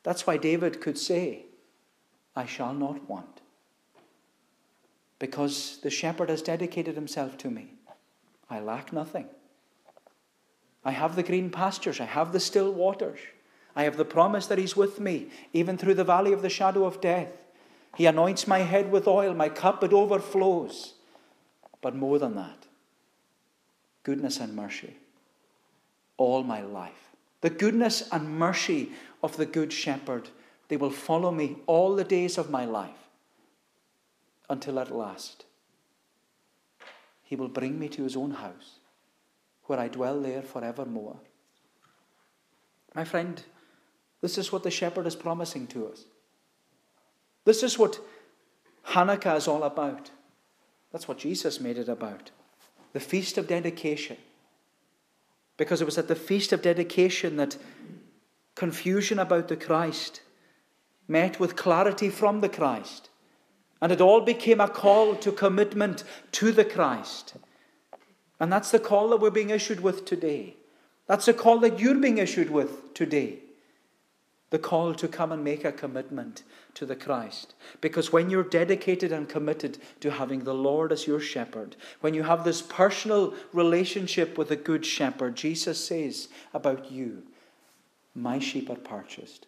That's 0.04 0.26
why 0.26 0.38
David 0.38 0.80
could 0.80 0.98
say, 0.98 1.46
I 2.36 2.46
shall 2.46 2.74
not 2.74 3.10
want. 3.10 3.42
Because 5.20 5.80
the 5.82 5.90
shepherd 5.90 6.30
has 6.30 6.42
dedicated 6.42 6.96
himself 6.96 7.38
to 7.40 7.50
me. 7.50 7.74
I 8.50 8.60
lack 8.60 8.94
nothing. 8.94 9.28
I 10.84 10.92
have 10.92 11.16
the 11.16 11.24
green 11.24 11.50
pastures. 11.50 12.00
I 12.00 12.06
have 12.06 12.32
the 12.32 12.40
still 12.40 12.72
waters. 12.72 13.20
I 13.76 13.84
have 13.84 13.98
the 13.98 14.06
promise 14.06 14.48
that 14.48 14.58
He's 14.58 14.78
with 14.78 15.00
me, 15.00 15.30
even 15.52 15.78
through 15.78 15.96
the 15.96 16.04
valley 16.04 16.32
of 16.32 16.42
the 16.42 16.50
shadow 16.50 16.86
of 16.86 17.02
death. 17.02 17.45
He 17.96 18.06
anoints 18.06 18.48
my 18.48 18.60
head 18.60 18.92
with 18.92 19.08
oil, 19.08 19.34
my 19.34 19.50
cup 19.50 19.84
it 19.84 19.94
overflows. 19.94 20.94
But 21.82 21.96
more 21.96 22.20
than 22.20 22.36
that, 22.36 22.66
goodness 24.04 24.40
and 24.40 24.56
mercy 24.56 24.96
all 26.18 26.44
my 26.44 26.62
life. 26.62 27.12
The 27.42 27.50
goodness 27.50 28.08
and 28.12 28.40
mercy 28.40 28.92
of 29.22 29.38
the 29.38 29.46
Good 29.46 29.72
Shepherd, 29.72 30.30
they 30.68 30.78
will 30.78 30.92
follow 30.92 31.32
me 31.32 31.58
all 31.68 31.96
the 31.96 32.04
days 32.04 32.38
of 32.38 32.50
my 32.50 32.66
life 32.66 33.10
until 34.50 34.80
at 34.80 34.96
last 34.96 35.46
He 37.24 37.36
will 37.36 37.48
bring 37.48 37.80
me 37.80 37.88
to 37.90 38.04
His 38.04 38.16
own 38.16 38.32
house 38.32 38.80
where 39.66 39.80
I 39.80 39.88
dwell 39.88 40.22
there 40.22 40.42
forevermore. 40.42 41.18
My 42.94 43.04
friend, 43.04 43.42
this 44.22 44.38
is 44.38 44.52
what 44.52 44.64
the 44.64 44.72
shepherd 44.72 45.08
is 45.08 45.16
promising 45.16 45.68
to 45.68 45.88
us. 45.88 46.06
This 47.46 47.64
is 47.64 47.80
what 47.80 48.00
Hanukkah 48.88 49.38
is 49.38 49.48
all 49.48 49.64
about. 49.64 50.12
That's 50.92 51.08
what 51.08 51.18
Jesus 51.18 51.60
made 51.60 51.78
it 51.78 51.90
about. 51.90 52.32
The 52.94 53.00
feast 53.00 53.38
of 53.38 53.48
dedication. 53.48 54.18
Because 55.58 55.82
it 55.82 55.86
was 55.86 55.98
at 55.98 56.08
the 56.08 56.16
feast 56.16 56.52
of 56.52 56.62
dedication 56.62 57.38
that 57.38 57.58
confusion 58.56 59.20
about 59.20 59.48
the 59.48 59.56
Christ 59.56 60.22
met 61.08 61.40
with 61.40 61.56
clarity 61.56 62.10
from 62.10 62.42
the 62.42 62.50
Christ. 62.50 63.10
And 63.82 63.92
it 63.92 64.02
all 64.02 64.22
became 64.22 64.60
a 64.60 64.68
call 64.68 65.16
to 65.18 65.32
commitment 65.32 66.04
to 66.34 66.52
the 66.52 66.66
Christ. 66.66 67.36
And 68.40 68.52
that's 68.52 68.72
the 68.72 68.80
call 68.80 69.10
that 69.10 69.22
we're 69.22 69.30
being 69.30 69.50
issued 69.52 69.82
with 69.82 70.06
today. 70.06 70.56
That's 71.08 71.26
the 71.26 71.34
call 71.34 71.60
that 71.60 71.80
you're 71.80 71.96
being 71.96 72.18
issued 72.18 72.50
with 72.50 72.94
today. 72.94 73.40
The 74.50 74.60
call 74.60 74.96
to 74.96 75.08
come 75.08 75.32
and 75.32 75.44
make 75.44 75.64
a 75.64 75.72
commitment 75.72 76.44
to 76.76 76.86
the 76.86 76.96
Christ. 76.96 77.56
Because 77.82 78.12
when 78.12 78.30
you're 78.30 78.44
dedicated 78.44 79.12
and 79.12 79.28
committed 79.28 79.80
to 80.02 80.12
having 80.12 80.44
the 80.44 80.54
Lord 80.54 80.92
as 80.92 81.08
your 81.08 81.20
shepherd, 81.20 81.76
when 82.02 82.14
you 82.14 82.24
have 82.24 82.44
this 82.44 82.62
personal 82.62 83.34
relationship 83.52 84.38
with 84.38 84.50
the 84.50 84.56
Good 84.56 84.86
Shepherd, 84.86 85.36
Jesus 85.36 85.84
says 85.84 86.28
about 86.54 86.92
you, 86.92 87.24
My 88.14 88.40
sheep 88.40 88.70
are 88.70 88.76
purchased, 88.76 89.48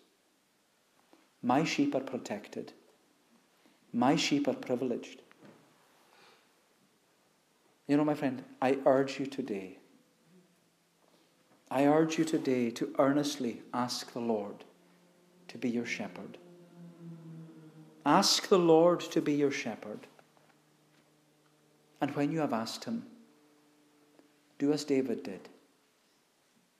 my 1.43 1.63
sheep 1.63 1.93
are 1.93 2.01
protected, 2.01 2.73
my 3.93 4.15
sheep 4.15 4.47
are 4.47 4.55
privileged. 4.55 5.21
You 7.87 7.95
know, 7.95 8.03
my 8.03 8.15
friend, 8.15 8.43
I 8.61 8.79
urge 8.85 9.19
you 9.19 9.25
today, 9.25 9.77
I 11.69 11.85
urge 11.85 12.17
you 12.17 12.23
today 12.25 12.69
to 12.71 12.93
earnestly 12.97 13.61
ask 13.73 14.13
the 14.13 14.19
Lord 14.19 14.63
to 15.49 15.57
be 15.57 15.69
your 15.69 15.85
shepherd. 15.85 16.37
Ask 18.07 18.47
the 18.47 18.57
Lord 18.57 19.01
to 19.01 19.21
be 19.21 19.33
your 19.33 19.51
shepherd. 19.51 20.07
And 21.99 22.15
when 22.15 22.31
you 22.31 22.39
have 22.39 22.53
asked 22.53 22.85
him, 22.85 23.05
do 24.57 24.71
as 24.71 24.85
David 24.85 25.23
did 25.23 25.49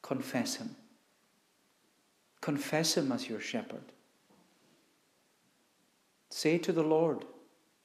confess 0.01 0.55
him. 0.55 0.73
Confess 2.39 2.95
him 2.95 3.11
as 3.11 3.27
your 3.27 3.41
shepherd. 3.41 3.83
Say 6.29 6.57
to 6.59 6.71
the 6.71 6.83
Lord, 6.83 7.25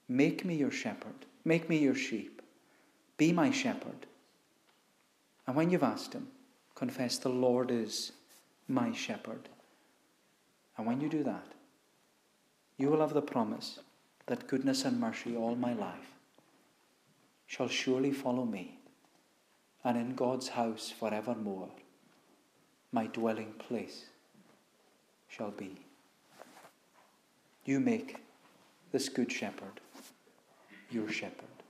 Make 0.09 0.45
me 0.45 0.55
your 0.55 0.71
shepherd. 0.71 1.27
Make 1.45 1.69
me 1.69 1.79
your 1.79 1.97
sheep. 1.97 2.43
Be 3.17 3.33
my 3.33 3.51
shepherd. 3.51 4.07
And 5.49 5.57
when 5.57 5.71
you've 5.71 5.83
asked 5.83 6.13
him, 6.13 6.29
confess 6.77 7.19
the 7.19 7.29
Lord 7.29 7.73
is 7.73 8.13
my 8.69 8.93
shepherd. 8.93 9.49
And 10.77 10.87
when 10.87 11.01
you 11.01 11.09
do 11.09 11.25
that, 11.25 11.47
you 12.83 12.91
will 12.91 13.01
have 13.01 13.15
the 13.15 13.23
promise 13.23 13.79
that 14.27 14.49
goodness 14.49 14.85
and 14.85 14.99
mercy 14.99 15.37
all 15.37 15.55
my 15.55 15.73
life 15.73 16.09
shall 17.47 17.69
surely 17.69 18.11
follow 18.11 18.45
me, 18.45 18.77
and 19.85 19.97
in 19.97 20.17
God's 20.17 20.49
house 20.49 20.91
forevermore 20.91 21.69
my 22.91 23.07
dwelling 23.07 23.53
place 23.53 24.07
shall 25.29 25.53
be. 25.53 25.71
You 27.65 27.79
make 27.79 28.17
this 28.91 29.09
good 29.09 29.31
shepherd 29.31 29.81
your 30.91 31.09
shepherd. 31.09 31.63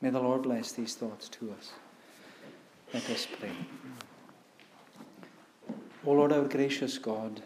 May 0.00 0.10
the 0.10 0.20
Lord 0.20 0.42
bless 0.42 0.70
these 0.70 0.94
thoughts 0.94 1.28
to 1.30 1.52
us. 1.58 1.72
Let 2.94 3.10
us 3.10 3.26
pray. 3.38 3.50
O 6.06 6.12
Lord, 6.12 6.32
our 6.32 6.44
gracious 6.44 6.98
God, 6.98 7.42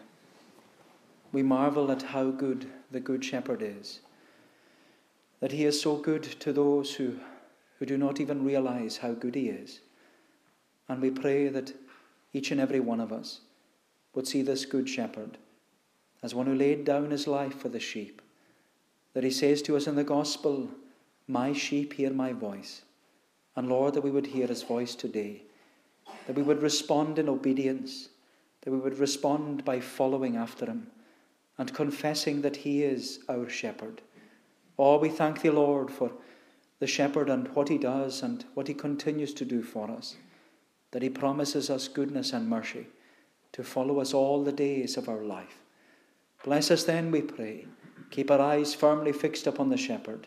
we 1.34 1.42
marvel 1.42 1.90
at 1.90 2.00
how 2.00 2.30
good 2.30 2.64
the 2.92 3.00
Good 3.00 3.24
Shepherd 3.24 3.60
is, 3.60 3.98
that 5.40 5.50
he 5.50 5.64
is 5.64 5.82
so 5.82 5.96
good 5.96 6.22
to 6.22 6.52
those 6.52 6.94
who, 6.94 7.18
who 7.78 7.86
do 7.86 7.98
not 7.98 8.20
even 8.20 8.44
realize 8.44 8.98
how 8.98 9.12
good 9.14 9.34
he 9.34 9.48
is. 9.48 9.80
And 10.88 11.02
we 11.02 11.10
pray 11.10 11.48
that 11.48 11.72
each 12.32 12.52
and 12.52 12.60
every 12.60 12.78
one 12.78 13.00
of 13.00 13.12
us 13.12 13.40
would 14.14 14.28
see 14.28 14.42
this 14.42 14.64
Good 14.64 14.88
Shepherd 14.88 15.36
as 16.22 16.36
one 16.36 16.46
who 16.46 16.54
laid 16.54 16.84
down 16.84 17.10
his 17.10 17.26
life 17.26 17.58
for 17.58 17.68
the 17.68 17.80
sheep, 17.80 18.22
that 19.12 19.24
he 19.24 19.30
says 19.30 19.60
to 19.62 19.76
us 19.76 19.88
in 19.88 19.96
the 19.96 20.04
Gospel, 20.04 20.68
My 21.26 21.52
sheep 21.52 21.94
hear 21.94 22.12
my 22.12 22.32
voice. 22.32 22.82
And 23.56 23.68
Lord, 23.68 23.94
that 23.94 24.04
we 24.04 24.10
would 24.12 24.28
hear 24.28 24.46
his 24.46 24.62
voice 24.62 24.94
today, 24.94 25.42
that 26.28 26.36
we 26.36 26.42
would 26.42 26.62
respond 26.62 27.18
in 27.18 27.28
obedience, 27.28 28.08
that 28.62 28.70
we 28.70 28.78
would 28.78 28.98
respond 28.98 29.64
by 29.64 29.80
following 29.80 30.36
after 30.36 30.66
him 30.66 30.86
and 31.58 31.72
confessing 31.74 32.42
that 32.42 32.56
He 32.56 32.82
is 32.82 33.20
our 33.28 33.48
shepherd. 33.48 34.02
Oh, 34.78 34.98
we 34.98 35.08
thank 35.08 35.40
Thee, 35.40 35.50
Lord, 35.50 35.90
for 35.90 36.12
the 36.80 36.86
shepherd 36.86 37.30
and 37.30 37.48
what 37.54 37.68
He 37.68 37.78
does 37.78 38.22
and 38.22 38.44
what 38.54 38.68
He 38.68 38.74
continues 38.74 39.32
to 39.34 39.44
do 39.44 39.62
for 39.62 39.90
us, 39.90 40.16
that 40.90 41.02
He 41.02 41.10
promises 41.10 41.70
us 41.70 41.88
goodness 41.88 42.32
and 42.32 42.48
mercy 42.48 42.86
to 43.52 43.62
follow 43.62 44.00
us 44.00 44.12
all 44.12 44.42
the 44.42 44.52
days 44.52 44.96
of 44.96 45.08
our 45.08 45.22
life. 45.22 45.60
Bless 46.42 46.70
us 46.70 46.84
then, 46.84 47.10
we 47.10 47.22
pray. 47.22 47.66
Keep 48.10 48.30
our 48.30 48.40
eyes 48.40 48.74
firmly 48.74 49.12
fixed 49.12 49.46
upon 49.46 49.70
the 49.70 49.76
shepherd 49.76 50.26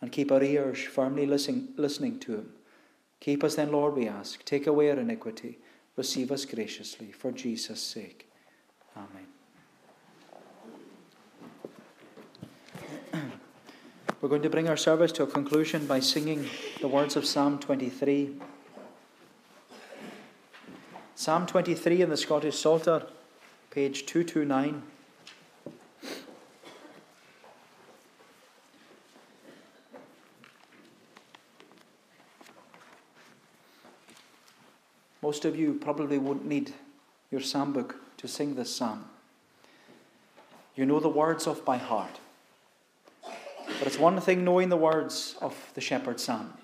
and 0.00 0.10
keep 0.10 0.32
our 0.32 0.42
ears 0.42 0.82
firmly 0.82 1.26
listening, 1.26 1.68
listening 1.76 2.18
to 2.20 2.34
Him. 2.36 2.52
Keep 3.20 3.44
us 3.44 3.54
then, 3.54 3.72
Lord, 3.72 3.94
we 3.94 4.08
ask. 4.08 4.44
Take 4.44 4.66
away 4.66 4.90
our 4.90 4.98
iniquity. 4.98 5.58
Receive 5.96 6.32
us 6.32 6.44
graciously 6.44 7.12
for 7.12 7.32
Jesus' 7.32 7.80
sake. 7.80 8.28
Amen. 8.96 9.33
We're 14.24 14.30
going 14.30 14.40
to 14.40 14.48
bring 14.48 14.70
our 14.70 14.76
service 14.78 15.12
to 15.12 15.24
a 15.24 15.26
conclusion 15.26 15.84
by 15.86 16.00
singing 16.00 16.48
the 16.80 16.88
words 16.88 17.14
of 17.14 17.26
Psalm 17.26 17.58
23. 17.58 18.30
Psalm 21.14 21.44
23 21.44 22.00
in 22.00 22.08
the 22.08 22.16
Scottish 22.16 22.58
Psalter, 22.58 23.06
page 23.70 24.06
229. 24.06 24.82
Most 35.20 35.44
of 35.44 35.54
you 35.54 35.74
probably 35.74 36.16
won't 36.16 36.46
need 36.46 36.72
your 37.30 37.42
psalm 37.42 37.74
book 37.74 37.96
to 38.16 38.26
sing 38.26 38.54
this 38.54 38.74
psalm. 38.74 39.04
You 40.74 40.86
know 40.86 40.98
the 40.98 41.10
words 41.10 41.46
off 41.46 41.62
by 41.62 41.76
heart. 41.76 42.20
But 43.78 43.88
it's 43.88 43.98
one 43.98 44.20
thing 44.20 44.44
knowing 44.44 44.68
the 44.68 44.76
words 44.76 45.36
of 45.40 45.56
the 45.74 45.80
shepherd's 45.80 46.22
psalm. 46.22 46.54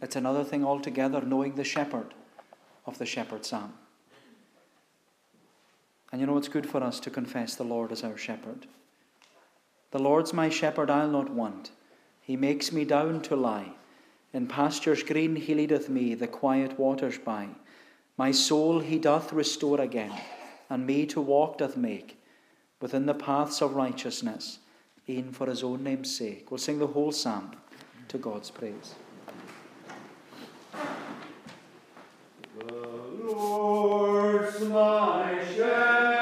It's 0.00 0.16
another 0.16 0.42
thing 0.42 0.64
altogether 0.64 1.20
knowing 1.20 1.54
the 1.54 1.64
shepherd 1.64 2.14
of 2.86 2.98
the 2.98 3.06
shepherd's 3.06 3.48
psalm. 3.48 3.74
And 6.10 6.20
you 6.20 6.26
know 6.26 6.36
it's 6.36 6.48
good 6.48 6.68
for 6.68 6.82
us 6.82 6.98
to 7.00 7.10
confess 7.10 7.54
the 7.54 7.64
Lord 7.64 7.92
as 7.92 8.02
our 8.02 8.16
shepherd. 8.16 8.66
The 9.92 9.98
Lord's 9.98 10.32
my 10.32 10.48
shepherd, 10.48 10.90
I'll 10.90 11.10
not 11.10 11.30
want. 11.30 11.70
He 12.20 12.36
makes 12.36 12.72
me 12.72 12.84
down 12.84 13.20
to 13.22 13.36
lie. 13.36 13.72
In 14.32 14.46
pastures 14.46 15.02
green 15.02 15.36
he 15.36 15.54
leadeth 15.54 15.88
me, 15.88 16.14
the 16.14 16.26
quiet 16.26 16.78
waters 16.78 17.18
by. 17.18 17.48
My 18.16 18.30
soul 18.30 18.80
he 18.80 18.98
doth 18.98 19.32
restore 19.32 19.80
again, 19.80 20.12
and 20.70 20.86
me 20.86 21.06
to 21.06 21.20
walk 21.20 21.58
doth 21.58 21.76
make 21.76 22.18
within 22.80 23.06
the 23.06 23.14
paths 23.14 23.60
of 23.60 23.74
righteousness 23.74 24.58
even 25.06 25.32
for 25.32 25.46
his 25.46 25.62
own 25.62 25.82
name's 25.82 26.14
sake. 26.16 26.50
We'll 26.50 26.58
sing 26.58 26.78
the 26.78 26.86
whole 26.86 27.12
psalm 27.12 27.52
to 28.08 28.18
God's 28.18 28.50
praise. 28.50 28.94
The 32.58 32.74
Lord's 33.24 34.60
my 34.60 35.38
shepherd. 35.54 36.21